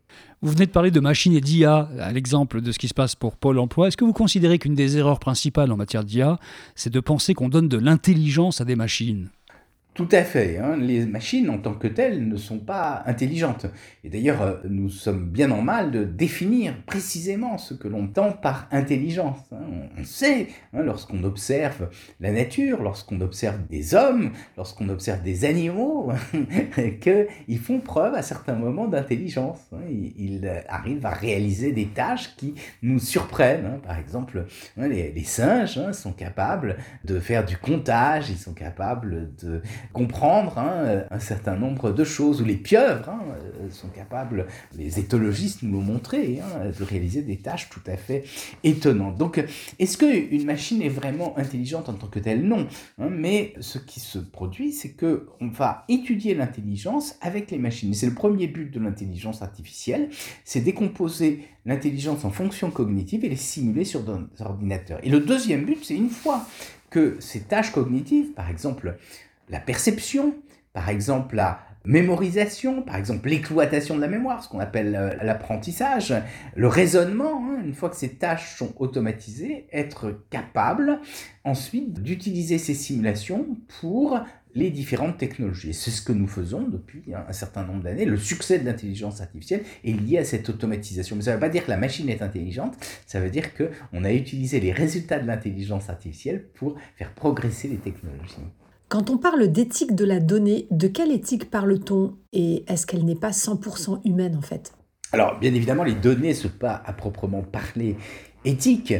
Vous 0.44 0.50
venez 0.50 0.66
de 0.66 0.70
parler 0.70 0.90
de 0.90 1.00
machines 1.00 1.32
et 1.32 1.40
d'IA, 1.40 1.88
à 1.98 2.12
l'exemple 2.12 2.60
de 2.60 2.70
ce 2.70 2.78
qui 2.78 2.86
se 2.86 2.92
passe 2.92 3.14
pour 3.14 3.34
Pôle 3.34 3.58
emploi. 3.58 3.88
Est-ce 3.88 3.96
que 3.96 4.04
vous 4.04 4.12
considérez 4.12 4.58
qu'une 4.58 4.74
des 4.74 4.98
erreurs 4.98 5.18
principales 5.18 5.72
en 5.72 5.78
matière 5.78 6.04
d'IA, 6.04 6.38
c'est 6.74 6.92
de 6.92 7.00
penser 7.00 7.32
qu'on 7.32 7.48
donne 7.48 7.66
de 7.66 7.78
l'intelligence 7.78 8.60
à 8.60 8.66
des 8.66 8.76
machines? 8.76 9.30
Tout 9.94 10.08
à 10.10 10.24
fait. 10.24 10.58
Hein. 10.58 10.76
Les 10.76 11.06
machines 11.06 11.48
en 11.48 11.58
tant 11.58 11.74
que 11.74 11.86
telles 11.86 12.28
ne 12.28 12.36
sont 12.36 12.58
pas 12.58 13.04
intelligentes. 13.06 13.66
Et 14.02 14.08
d'ailleurs, 14.08 14.42
euh, 14.42 14.56
nous 14.68 14.88
sommes 14.88 15.26
bien 15.30 15.52
en 15.52 15.62
mal 15.62 15.92
de 15.92 16.02
définir 16.02 16.74
précisément 16.84 17.58
ce 17.58 17.74
que 17.74 17.86
l'on 17.86 18.04
entend 18.04 18.32
par 18.32 18.66
intelligence. 18.72 19.38
Hein. 19.52 19.62
On 19.96 20.02
sait, 20.02 20.48
hein, 20.72 20.82
lorsqu'on 20.82 21.22
observe 21.22 21.90
la 22.20 22.32
nature, 22.32 22.82
lorsqu'on 22.82 23.20
observe 23.20 23.66
des 23.68 23.94
hommes, 23.94 24.32
lorsqu'on 24.56 24.88
observe 24.88 25.22
des 25.22 25.44
animaux, 25.44 26.10
qu'ils 27.00 27.58
font 27.60 27.78
preuve 27.78 28.14
à 28.14 28.22
certains 28.22 28.56
moments 28.56 28.88
d'intelligence. 28.88 29.60
Ils 29.88 30.50
arrivent 30.68 31.06
à 31.06 31.10
réaliser 31.10 31.70
des 31.70 31.86
tâches 31.86 32.34
qui 32.36 32.54
nous 32.82 32.98
surprennent. 32.98 33.78
Par 33.86 33.98
exemple, 33.98 34.46
les 34.76 35.24
singes 35.24 35.92
sont 35.92 36.12
capables 36.12 36.78
de 37.04 37.20
faire 37.20 37.44
du 37.44 37.56
comptage, 37.56 38.30
ils 38.30 38.36
sont 38.36 38.54
capables 38.54 39.30
de 39.40 39.62
comprendre 39.92 40.58
hein, 40.58 41.04
un 41.10 41.18
certain 41.18 41.56
nombre 41.56 41.92
de 41.92 42.04
choses, 42.04 42.40
ou 42.40 42.44
les 42.44 42.56
pieuvres 42.56 43.08
hein, 43.08 43.20
euh, 43.60 43.70
sont 43.70 43.88
capables, 43.88 44.46
les 44.76 44.98
éthologistes 44.98 45.62
nous 45.62 45.72
l'ont 45.72 45.84
montré, 45.84 46.40
hein, 46.40 46.70
de 46.78 46.84
réaliser 46.84 47.22
des 47.22 47.36
tâches 47.36 47.68
tout 47.70 47.82
à 47.86 47.96
fait 47.96 48.24
étonnantes. 48.62 49.16
Donc, 49.16 49.44
est-ce 49.78 49.98
qu'une 49.98 50.44
machine 50.44 50.82
est 50.82 50.88
vraiment 50.88 51.36
intelligente 51.38 51.88
en 51.88 51.94
tant 51.94 52.06
que 52.06 52.18
telle? 52.18 52.42
Non. 52.46 52.66
mais 52.98 53.54
ce 53.60 53.78
qui 53.78 54.00
se 54.00 54.18
produit, 54.18 54.72
c'est 54.72 54.90
que 54.90 55.26
on 55.40 55.48
va 55.48 55.84
étudier 55.88 56.34
l'intelligence 56.34 57.16
avec 57.20 57.50
les 57.50 57.58
machines. 57.58 57.94
C'est 57.94 58.06
le 58.06 58.14
premier 58.14 58.46
but 58.46 58.70
de 58.70 58.80
l'intelligence 58.80 59.42
artificielle, 59.42 60.08
c'est 60.44 60.60
décomposer 60.60 61.44
l'intelligence 61.66 62.24
en 62.24 62.30
fonctions 62.30 62.70
cognitives 62.70 63.24
et 63.24 63.28
les 63.28 63.36
simuler 63.36 63.84
sur 63.84 64.02
des 64.02 64.42
ordinateurs. 64.42 65.00
Et 65.02 65.10
le 65.10 65.20
deuxième 65.20 65.64
but, 65.64 65.78
c'est 65.82 65.96
une 65.96 66.10
fois 66.10 66.46
que 66.90 67.16
ces 67.20 67.40
tâches 67.40 67.72
cognitives, 67.72 68.32
par 68.32 68.50
exemple 68.50 68.96
la 69.48 69.60
perception, 69.60 70.34
par 70.72 70.88
exemple 70.88 71.36
la 71.36 71.60
mémorisation, 71.84 72.82
par 72.82 72.96
exemple 72.96 73.28
l'exploitation 73.28 73.96
de 73.96 74.00
la 74.00 74.08
mémoire, 74.08 74.42
ce 74.42 74.48
qu'on 74.48 74.60
appelle 74.60 74.96
euh, 74.96 75.10
l'apprentissage, 75.22 76.14
le 76.54 76.66
raisonnement, 76.66 77.44
hein, 77.44 77.62
une 77.62 77.74
fois 77.74 77.90
que 77.90 77.96
ces 77.96 78.14
tâches 78.14 78.56
sont 78.56 78.72
automatisées, 78.78 79.66
être 79.72 80.24
capable 80.30 81.00
ensuite 81.44 82.02
d'utiliser 82.02 82.58
ces 82.58 82.74
simulations 82.74 83.46
pour 83.80 84.18
les 84.54 84.70
différentes 84.70 85.18
technologies. 85.18 85.74
C'est 85.74 85.90
ce 85.90 86.00
que 86.00 86.12
nous 86.12 86.28
faisons 86.28 86.62
depuis 86.62 87.02
un 87.12 87.32
certain 87.32 87.64
nombre 87.64 87.82
d'années. 87.82 88.04
Le 88.04 88.16
succès 88.16 88.58
de 88.60 88.64
l'intelligence 88.64 89.20
artificielle 89.20 89.64
est 89.84 89.92
lié 89.92 90.18
à 90.18 90.24
cette 90.24 90.48
automatisation. 90.48 91.16
Mais 91.16 91.22
ça 91.22 91.32
ne 91.32 91.36
veut 91.36 91.40
pas 91.40 91.48
dire 91.48 91.64
que 91.64 91.70
la 91.70 91.76
machine 91.76 92.08
est 92.08 92.22
intelligente, 92.22 92.76
ça 93.04 93.18
veut 93.18 93.30
dire 93.30 93.50
qu'on 93.54 94.04
a 94.04 94.12
utilisé 94.12 94.60
les 94.60 94.72
résultats 94.72 95.18
de 95.18 95.26
l'intelligence 95.26 95.90
artificielle 95.90 96.46
pour 96.54 96.76
faire 96.96 97.12
progresser 97.14 97.66
les 97.66 97.78
technologies. 97.78 98.36
Quand 98.94 99.10
on 99.10 99.18
parle 99.18 99.48
d'éthique 99.48 99.96
de 99.96 100.04
la 100.04 100.20
donnée, 100.20 100.68
de 100.70 100.86
quelle 100.86 101.10
éthique 101.10 101.50
parle-t-on 101.50 102.16
et 102.32 102.62
est-ce 102.68 102.86
qu'elle 102.86 103.04
n'est 103.04 103.16
pas 103.16 103.30
100% 103.30 104.02
humaine 104.04 104.36
en 104.36 104.40
fait? 104.40 104.72
Alors, 105.10 105.36
bien 105.40 105.52
évidemment, 105.52 105.82
les 105.82 105.96
données 105.96 106.28
ne 106.28 106.34
sont 106.34 106.48
pas 106.48 106.80
à 106.86 106.92
proprement 106.92 107.42
parler 107.42 107.96
éthiques, 108.44 108.94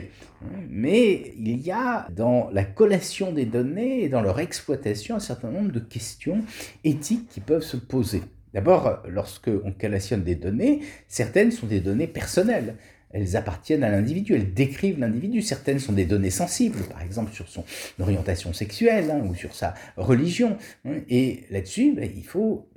mais 0.68 1.32
il 1.38 1.60
y 1.60 1.70
a 1.70 2.08
dans 2.10 2.50
la 2.50 2.64
collation 2.64 3.30
des 3.30 3.44
données 3.44 4.02
et 4.02 4.08
dans 4.08 4.20
leur 4.20 4.40
exploitation 4.40 5.14
un 5.14 5.20
certain 5.20 5.52
nombre 5.52 5.70
de 5.70 5.78
questions 5.78 6.40
éthiques 6.82 7.28
qui 7.28 7.38
peuvent 7.38 7.62
se 7.62 7.76
poser. 7.76 8.22
D'abord, 8.52 8.98
lorsque 9.08 9.50
on 9.64 9.70
collationne 9.70 10.24
des 10.24 10.34
données, 10.34 10.80
certaines 11.06 11.52
sont 11.52 11.68
des 11.68 11.78
données 11.78 12.08
personnelles 12.08 12.78
elles 13.14 13.36
appartiennent 13.36 13.84
à 13.84 13.90
l'individu, 13.90 14.34
elles 14.34 14.52
décrivent 14.52 14.98
l'individu. 14.98 15.40
Certaines 15.40 15.78
sont 15.78 15.92
des 15.92 16.04
données 16.04 16.30
sensibles, 16.30 16.82
par 16.90 17.00
exemple 17.00 17.32
sur 17.32 17.48
son 17.48 17.64
orientation 18.00 18.52
sexuelle 18.52 19.10
hein, 19.10 19.22
ou 19.24 19.34
sur 19.34 19.54
sa 19.54 19.74
religion. 19.96 20.58
Hein. 20.84 20.96
Et 21.08 21.44
là-dessus, 21.50 21.92
ben, 21.92 22.10
il 22.14 22.24
faut 22.24 22.68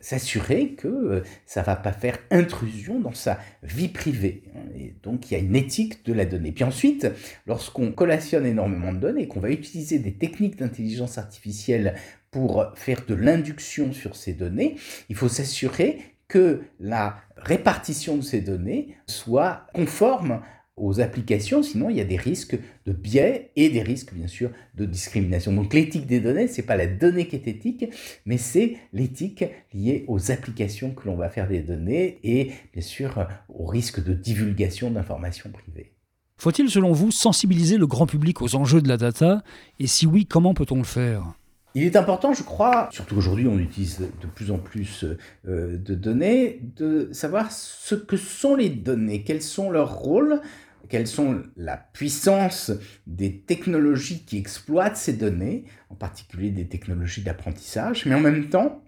s'assurer 0.00 0.70
que 0.70 0.88
euh, 0.88 1.22
ça 1.44 1.60
ne 1.60 1.66
va 1.66 1.76
pas 1.76 1.92
faire 1.92 2.18
intrusion 2.30 2.98
dans 2.98 3.12
sa 3.12 3.38
vie 3.62 3.88
privée. 3.88 4.42
Hein. 4.56 4.60
Et 4.78 4.94
donc, 5.02 5.30
il 5.30 5.34
y 5.34 5.36
a 5.36 5.40
une 5.40 5.54
éthique 5.54 6.04
de 6.06 6.14
la 6.14 6.24
donnée. 6.24 6.50
Puis 6.50 6.64
ensuite, 6.64 7.06
lorsqu'on 7.46 7.92
collationne 7.92 8.46
énormément 8.46 8.92
de 8.92 8.98
données, 8.98 9.28
qu'on 9.28 9.40
va 9.40 9.50
utiliser 9.50 9.98
des 9.98 10.14
techniques 10.14 10.56
d'intelligence 10.56 11.18
artificielle 11.18 11.94
pour 12.30 12.72
faire 12.74 13.04
de 13.06 13.14
l'induction 13.14 13.92
sur 13.92 14.16
ces 14.16 14.32
données, 14.32 14.76
il 15.10 15.14
faut 15.14 15.28
s'assurer 15.28 16.13
que 16.34 16.62
la 16.80 17.18
répartition 17.36 18.16
de 18.16 18.22
ces 18.22 18.40
données 18.40 18.96
soit 19.06 19.68
conforme 19.72 20.40
aux 20.76 20.98
applications, 20.98 21.62
sinon 21.62 21.90
il 21.90 21.96
y 21.96 22.00
a 22.00 22.04
des 22.04 22.16
risques 22.16 22.58
de 22.86 22.92
biais 22.92 23.52
et 23.54 23.68
des 23.68 23.82
risques 23.82 24.12
bien 24.12 24.26
sûr 24.26 24.50
de 24.74 24.84
discrimination. 24.84 25.52
Donc 25.52 25.72
l'éthique 25.72 26.08
des 26.08 26.18
données, 26.18 26.48
c'est 26.48 26.66
pas 26.66 26.76
la 26.76 26.88
donnée 26.88 27.28
qui 27.28 27.36
est 27.36 27.46
éthique, 27.46 27.84
mais 28.26 28.36
c'est 28.36 28.78
l'éthique 28.92 29.44
liée 29.72 30.04
aux 30.08 30.32
applications 30.32 30.90
que 30.90 31.06
l'on 31.06 31.14
va 31.14 31.28
faire 31.28 31.46
des 31.46 31.60
données 31.60 32.18
et 32.24 32.50
bien 32.72 32.82
sûr 32.82 33.28
au 33.48 33.66
risque 33.66 34.02
de 34.02 34.12
divulgation 34.12 34.90
d'informations 34.90 35.50
privées. 35.50 35.92
Faut-il 36.36 36.68
selon 36.68 36.90
vous 36.90 37.12
sensibiliser 37.12 37.78
le 37.78 37.86
grand 37.86 38.08
public 38.08 38.42
aux 38.42 38.56
enjeux 38.56 38.82
de 38.82 38.88
la 38.88 38.96
data? 38.96 39.44
Et 39.78 39.86
si 39.86 40.04
oui, 40.04 40.26
comment 40.26 40.52
peut-on 40.52 40.78
le 40.78 40.82
faire? 40.82 41.34
Il 41.76 41.82
est 41.82 41.96
important, 41.96 42.32
je 42.32 42.44
crois, 42.44 42.88
surtout 42.92 43.16
aujourd'hui 43.16 43.48
on 43.48 43.58
utilise 43.58 43.98
de 43.98 44.26
plus 44.28 44.52
en 44.52 44.58
plus 44.58 45.04
euh, 45.48 45.76
de 45.76 45.94
données, 45.96 46.60
de 46.76 47.08
savoir 47.12 47.50
ce 47.50 47.96
que 47.96 48.16
sont 48.16 48.54
les 48.54 48.68
données, 48.70 49.24
quels 49.24 49.42
sont 49.42 49.70
leurs 49.70 49.96
rôles, 49.96 50.40
quelles 50.88 51.08
sont 51.08 51.42
la 51.56 51.76
puissance 51.76 52.70
des 53.08 53.40
technologies 53.40 54.24
qui 54.24 54.38
exploitent 54.38 54.96
ces 54.96 55.14
données, 55.14 55.64
en 55.90 55.96
particulier 55.96 56.50
des 56.50 56.68
technologies 56.68 57.22
d'apprentissage, 57.22 58.06
mais 58.06 58.14
en 58.14 58.20
même 58.20 58.48
temps, 58.50 58.84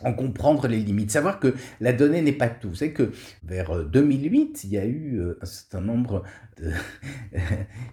en 0.00 0.12
comprendre 0.12 0.68
les 0.68 0.78
limites, 0.78 1.10
savoir 1.10 1.40
que 1.40 1.54
la 1.80 1.92
donnée 1.92 2.20
n'est 2.20 2.32
pas 2.32 2.48
tout. 2.48 2.74
C'est 2.74 2.90
que 2.90 3.12
vers 3.44 3.84
2008, 3.84 4.64
il 4.64 4.70
y 4.70 4.78
a 4.78 4.84
eu 4.84 5.18
euh, 5.18 5.38
un 5.40 5.46
certain 5.46 5.80
nombre 5.80 6.24
de 6.60 6.70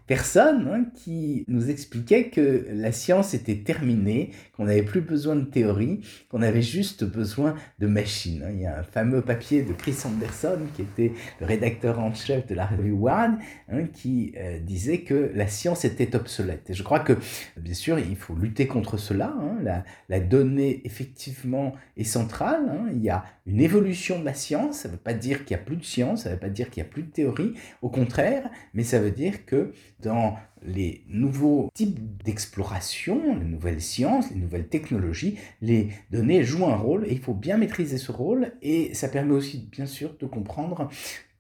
personnes 0.08 0.68
hein, 0.72 0.86
qui 0.94 1.46
nous 1.48 1.70
expliquaient 1.70 2.30
que 2.30 2.66
la 2.72 2.92
science 2.92 3.34
était 3.34 3.58
terminée, 3.58 4.32
qu'on 4.56 4.66
n'avait 4.66 4.84
plus 4.84 5.02
besoin 5.02 5.36
de 5.36 5.46
théorie, 5.46 6.02
qu'on 6.30 6.42
avait 6.42 6.62
juste 6.62 7.04
besoin 7.04 7.56
de 7.80 7.88
machines. 7.88 8.44
Hein. 8.46 8.52
Il 8.54 8.62
y 8.62 8.66
a 8.66 8.80
un 8.80 8.84
fameux 8.84 9.22
papier 9.22 9.64
de 9.64 9.74
Chris 9.74 9.98
Anderson, 10.06 10.60
qui 10.76 10.82
était 10.82 11.14
le 11.40 11.46
rédacteur 11.46 12.00
en 12.00 12.14
chef 12.14 12.48
de 12.48 12.56
la 12.56 12.66
revue 12.66 12.94
One, 12.94 13.40
hein, 13.72 13.86
qui 13.94 14.34
euh, 14.38 14.60
disait 14.60 15.02
que 15.02 15.32
la 15.34 15.48
science 15.48 15.86
était 15.86 16.16
obsolète. 16.16 16.70
Et 16.70 16.74
je 16.74 16.84
crois 16.84 17.00
que, 17.00 17.14
bien 17.58 17.74
sûr, 17.74 18.00
il 18.00 18.16
faut 18.16 18.36
lutter 18.36 18.68
contre 18.68 18.98
cela. 18.98 19.34
La, 19.62 19.84
la 20.10 20.20
donnée, 20.20 20.82
effectivement, 20.86 21.74
est 21.98 22.04
centrale. 22.04 22.92
Il 22.94 23.02
y 23.02 23.10
a 23.10 23.24
une 23.46 23.62
évolution 23.62 24.20
de 24.20 24.26
la 24.26 24.34
science, 24.34 24.80
ça 24.80 24.88
ne 24.88 24.94
veut 24.94 25.00
pas 25.00 25.14
dire 25.14 25.46
qu'il 25.46 25.56
n'y 25.56 25.62
a 25.62 25.66
plus 25.66 25.78
de 25.78 25.84
science, 25.84 26.24
ça 26.24 26.30
ne 26.30 26.36
veut 26.36 26.40
pas 26.40 26.50
dire 26.50 26.70
qu'il 26.70 26.84
n'y 26.84 26.90
a 26.90 26.92
plus 26.92 27.04
de 27.04 27.12
théorie, 27.12 27.54
au 27.82 27.90
contraire, 27.90 28.50
mais 28.74 28.84
ça 28.84 29.00
veut 29.00 29.12
dire 29.12 29.46
que 29.46 29.74
dans 30.00 30.36
les 30.64 31.04
nouveaux 31.08 31.70
types 31.74 32.24
d'exploration, 32.24 33.36
les 33.36 33.46
nouvelles 33.46 33.82
sciences, 33.82 34.30
les 34.30 34.38
nouvelles 34.38 34.68
technologies, 34.68 35.38
les 35.62 35.90
données 36.12 36.44
jouent 36.44 36.68
un 36.68 36.76
rôle 36.76 37.06
et 37.08 37.14
il 37.14 37.20
faut 37.20 37.34
bien 37.34 37.58
maîtriser 37.58 37.98
ce 37.98 38.12
rôle 38.12 38.54
et 38.62 38.94
ça 38.94 39.08
permet 39.08 39.34
aussi 39.34 39.68
bien 39.72 39.86
sûr 39.88 40.16
de 40.20 40.26
comprendre 40.28 40.90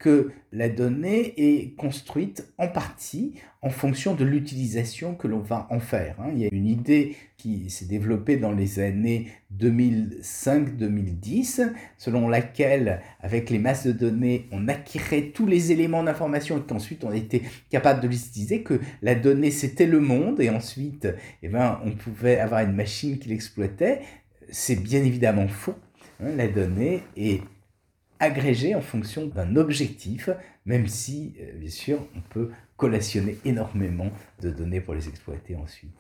que 0.01 0.31
la 0.51 0.67
donnée 0.67 1.33
est 1.37 1.75
construite 1.75 2.51
en 2.57 2.67
partie 2.67 3.35
en 3.61 3.69
fonction 3.69 4.15
de 4.15 4.25
l'utilisation 4.25 5.13
que 5.13 5.27
l'on 5.27 5.41
va 5.41 5.67
en 5.69 5.79
faire. 5.79 6.15
Hein. 6.19 6.31
Il 6.33 6.39
y 6.39 6.45
a 6.45 6.49
une 6.51 6.65
idée 6.65 7.15
qui 7.37 7.69
s'est 7.69 7.85
développée 7.85 8.37
dans 8.37 8.51
les 8.51 8.79
années 8.79 9.27
2005-2010, 9.59 11.71
selon 11.99 12.27
laquelle, 12.27 13.03
avec 13.19 13.51
les 13.51 13.59
masses 13.59 13.85
de 13.85 13.91
données, 13.91 14.47
on 14.51 14.67
acquirait 14.67 15.29
tous 15.33 15.45
les 15.45 15.71
éléments 15.71 16.03
d'information 16.03 16.57
et 16.57 16.61
qu'ensuite 16.61 17.03
on 17.03 17.11
était 17.11 17.43
capable 17.69 18.01
de 18.01 18.07
les 18.07 18.25
utiliser, 18.25 18.63
que 18.63 18.79
la 19.03 19.13
donnée 19.13 19.51
c'était 19.51 19.85
le 19.85 19.99
monde 19.99 20.41
et 20.41 20.49
ensuite 20.49 21.07
eh 21.43 21.47
ben, 21.47 21.79
on 21.85 21.91
pouvait 21.91 22.39
avoir 22.39 22.61
une 22.61 22.73
machine 22.73 23.19
qui 23.19 23.29
l'exploitait. 23.29 24.01
C'est 24.49 24.81
bien 24.81 25.03
évidemment 25.03 25.47
faux. 25.47 25.75
Hein. 26.19 26.31
La 26.35 26.47
donnée 26.47 27.03
est 27.15 27.41
agrégé 28.21 28.75
en 28.75 28.81
fonction 28.81 29.25
d'un 29.25 29.57
objectif, 29.57 30.29
même 30.65 30.87
si, 30.87 31.33
euh, 31.41 31.57
bien 31.57 31.69
sûr, 31.69 31.99
on 32.15 32.21
peut 32.33 32.51
collationner 32.77 33.37
énormément 33.43 34.11
de 34.41 34.49
données 34.49 34.79
pour 34.79 34.93
les 34.93 35.09
exploiter 35.09 35.55
ensuite. 35.55 35.91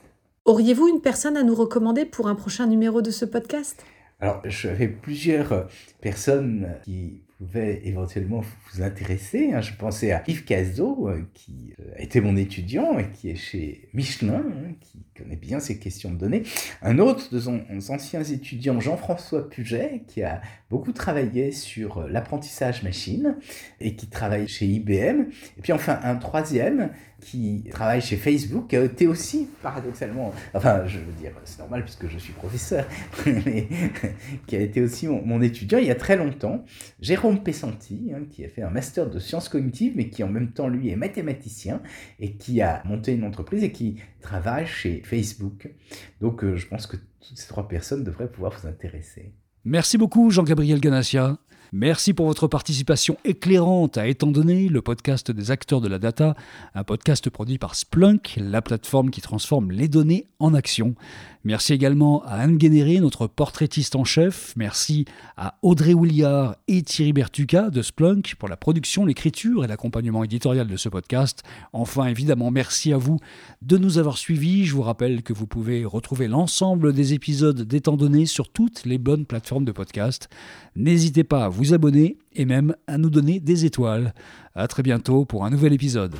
Auriez-vous 0.45 0.87
une 0.87 1.01
personne 1.01 1.35
à 1.35 1.43
nous 1.43 1.55
recommander 1.55 2.05
pour 2.05 2.27
un 2.27 2.35
prochain 2.35 2.67
numéro 2.67 3.01
de 3.01 3.11
ce 3.11 3.25
podcast? 3.25 3.83
Alors, 4.19 4.41
j'avais 4.45 4.87
plusieurs 4.87 5.67
personnes 5.99 6.75
qui 6.83 7.21
pouvait 7.41 7.81
éventuellement 7.85 8.43
vous 8.71 8.83
intéresser. 8.83 9.51
Hein. 9.51 9.61
Je 9.61 9.73
pensais 9.73 10.11
à 10.11 10.23
Yves 10.27 10.45
Cazot, 10.45 11.07
euh, 11.07 11.21
qui 11.33 11.73
euh, 11.79 11.91
été 11.97 12.21
mon 12.21 12.37
étudiant 12.37 12.99
et 12.99 13.09
qui 13.09 13.31
est 13.31 13.35
chez 13.35 13.89
Michelin, 13.93 14.43
hein, 14.45 14.73
qui 14.79 14.99
connaît 15.17 15.35
bien 15.35 15.59
ces 15.59 15.79
questions 15.79 16.11
de 16.11 16.17
données. 16.17 16.43
Un 16.83 16.99
autre 16.99 17.33
de 17.33 17.39
son 17.39 17.61
anciens 17.89 18.23
étudiants, 18.23 18.79
Jean-François 18.79 19.49
Puget, 19.49 20.03
qui 20.07 20.21
a 20.21 20.41
beaucoup 20.69 20.91
travaillé 20.91 21.51
sur 21.51 21.97
euh, 21.97 22.07
l'apprentissage 22.09 22.83
machine 22.83 23.35
et 23.79 23.95
qui 23.95 24.07
travaille 24.07 24.47
chez 24.47 24.67
IBM. 24.67 25.25
Et 25.57 25.61
puis 25.61 25.73
enfin, 25.73 25.99
un 26.03 26.17
troisième 26.17 26.91
qui 27.21 27.65
travaille 27.71 28.01
chez 28.01 28.17
Facebook, 28.17 28.67
qui 28.69 28.75
a 28.75 28.83
été 28.83 29.07
aussi, 29.07 29.47
paradoxalement, 29.61 30.33
enfin, 30.53 30.85
je 30.87 30.97
veux 30.97 31.13
dire, 31.19 31.31
c'est 31.45 31.59
normal 31.59 31.83
puisque 31.83 32.07
je 32.07 32.17
suis 32.17 32.33
professeur, 32.33 32.85
mais 33.25 33.67
qui 34.47 34.55
a 34.55 34.59
été 34.59 34.81
aussi 34.81 35.07
mon 35.07 35.41
étudiant 35.41 35.77
il 35.77 35.85
y 35.85 35.91
a 35.91 35.95
très 35.95 36.17
longtemps, 36.17 36.63
Jérôme 36.99 37.30
Pessanti, 37.37 38.11
hein, 38.13 38.23
qui 38.29 38.45
a 38.45 38.49
fait 38.49 38.61
un 38.61 38.69
master 38.69 39.09
de 39.09 39.19
sciences 39.19 39.49
cognitives, 39.49 39.93
mais 39.95 40.09
qui 40.09 40.23
en 40.23 40.29
même 40.29 40.51
temps, 40.51 40.67
lui, 40.67 40.89
est 40.89 40.95
mathématicien 40.95 41.81
et 42.19 42.33
qui 42.33 42.61
a 42.61 42.81
monté 42.85 43.13
une 43.13 43.23
entreprise 43.23 43.63
et 43.63 43.71
qui 43.71 43.97
travaille 44.21 44.67
chez 44.67 45.01
Facebook. 45.03 45.73
Donc, 46.19 46.43
euh, 46.43 46.55
je 46.55 46.67
pense 46.67 46.87
que 46.87 46.97
toutes 46.97 47.37
ces 47.37 47.47
trois 47.47 47.67
personnes 47.67 48.03
devraient 48.03 48.31
pouvoir 48.31 48.53
vous 48.59 48.67
intéresser. 48.67 49.33
Merci 49.63 49.97
beaucoup, 49.97 50.31
Jean-Gabriel 50.31 50.79
Ganassia. 50.79 51.37
Merci 51.73 52.13
pour 52.13 52.25
votre 52.25 52.49
participation 52.49 53.15
éclairante 53.23 53.97
à 53.97 54.05
Étant 54.05 54.27
donné, 54.27 54.67
le 54.67 54.81
podcast 54.81 55.31
des 55.31 55.51
acteurs 55.51 55.79
de 55.79 55.87
la 55.87 55.99
data, 55.99 56.35
un 56.75 56.83
podcast 56.83 57.29
produit 57.29 57.57
par 57.57 57.75
Splunk, 57.75 58.35
la 58.35 58.61
plateforme 58.61 59.09
qui 59.09 59.21
transforme 59.21 59.71
les 59.71 59.87
données 59.87 60.27
en 60.39 60.53
action. 60.53 60.95
Merci 61.43 61.73
également 61.73 62.23
à 62.23 62.35
Anne 62.35 62.57
Guénéré, 62.57 62.99
notre 62.99 63.25
portraitiste 63.25 63.95
en 63.95 64.03
chef. 64.03 64.53
Merci 64.55 65.05
à 65.37 65.57
Audrey 65.63 65.95
Williard 65.95 66.55
et 66.67 66.83
Thierry 66.83 67.13
Bertuca 67.13 67.71
de 67.71 67.81
Splunk 67.81 68.35
pour 68.35 68.47
la 68.47 68.57
production, 68.57 69.05
l'écriture 69.05 69.63
et 69.63 69.67
l'accompagnement 69.67 70.23
éditorial 70.23 70.67
de 70.67 70.77
ce 70.77 70.87
podcast. 70.87 71.41
Enfin, 71.73 72.05
évidemment, 72.05 72.51
merci 72.51 72.93
à 72.93 72.97
vous 72.97 73.17
de 73.63 73.77
nous 73.77 73.97
avoir 73.97 74.19
suivis. 74.19 74.65
Je 74.65 74.75
vous 74.75 74.83
rappelle 74.83 75.23
que 75.23 75.33
vous 75.33 75.47
pouvez 75.47 75.83
retrouver 75.83 76.27
l'ensemble 76.27 76.93
des 76.93 77.13
épisodes 77.13 77.63
d'étant 77.63 77.97
donné 77.97 78.27
sur 78.27 78.49
toutes 78.49 78.85
les 78.85 78.99
bonnes 78.99 79.25
plateformes 79.25 79.65
de 79.65 79.71
podcast. 79.71 80.29
N'hésitez 80.75 81.23
pas 81.23 81.45
à 81.45 81.49
vous 81.49 81.73
abonner 81.73 82.19
et 82.33 82.45
même 82.45 82.75
à 82.85 82.99
nous 82.99 83.09
donner 83.09 83.39
des 83.39 83.65
étoiles. 83.65 84.13
À 84.53 84.67
très 84.67 84.83
bientôt 84.83 85.25
pour 85.25 85.43
un 85.43 85.49
nouvel 85.49 85.73
épisode. 85.73 86.15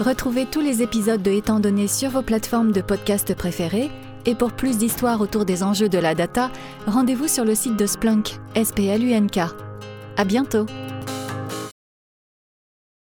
Retrouvez 0.00 0.46
tous 0.46 0.60
les 0.60 0.80
épisodes 0.80 1.22
de 1.22 1.32
Étant 1.32 1.58
donné 1.58 1.88
sur 1.88 2.10
vos 2.10 2.22
plateformes 2.22 2.70
de 2.70 2.80
podcast 2.82 3.34
préférées. 3.34 3.90
Et 4.26 4.36
pour 4.36 4.52
plus 4.52 4.78
d'histoires 4.78 5.20
autour 5.20 5.44
des 5.44 5.64
enjeux 5.64 5.88
de 5.88 5.98
la 5.98 6.14
data, 6.14 6.52
rendez-vous 6.86 7.26
sur 7.26 7.44
le 7.44 7.56
site 7.56 7.76
de 7.76 7.84
Splunk, 7.84 8.38
S-P-L-U-N-K. 8.54 9.40
À 10.16 10.24
bientôt! 10.24 10.66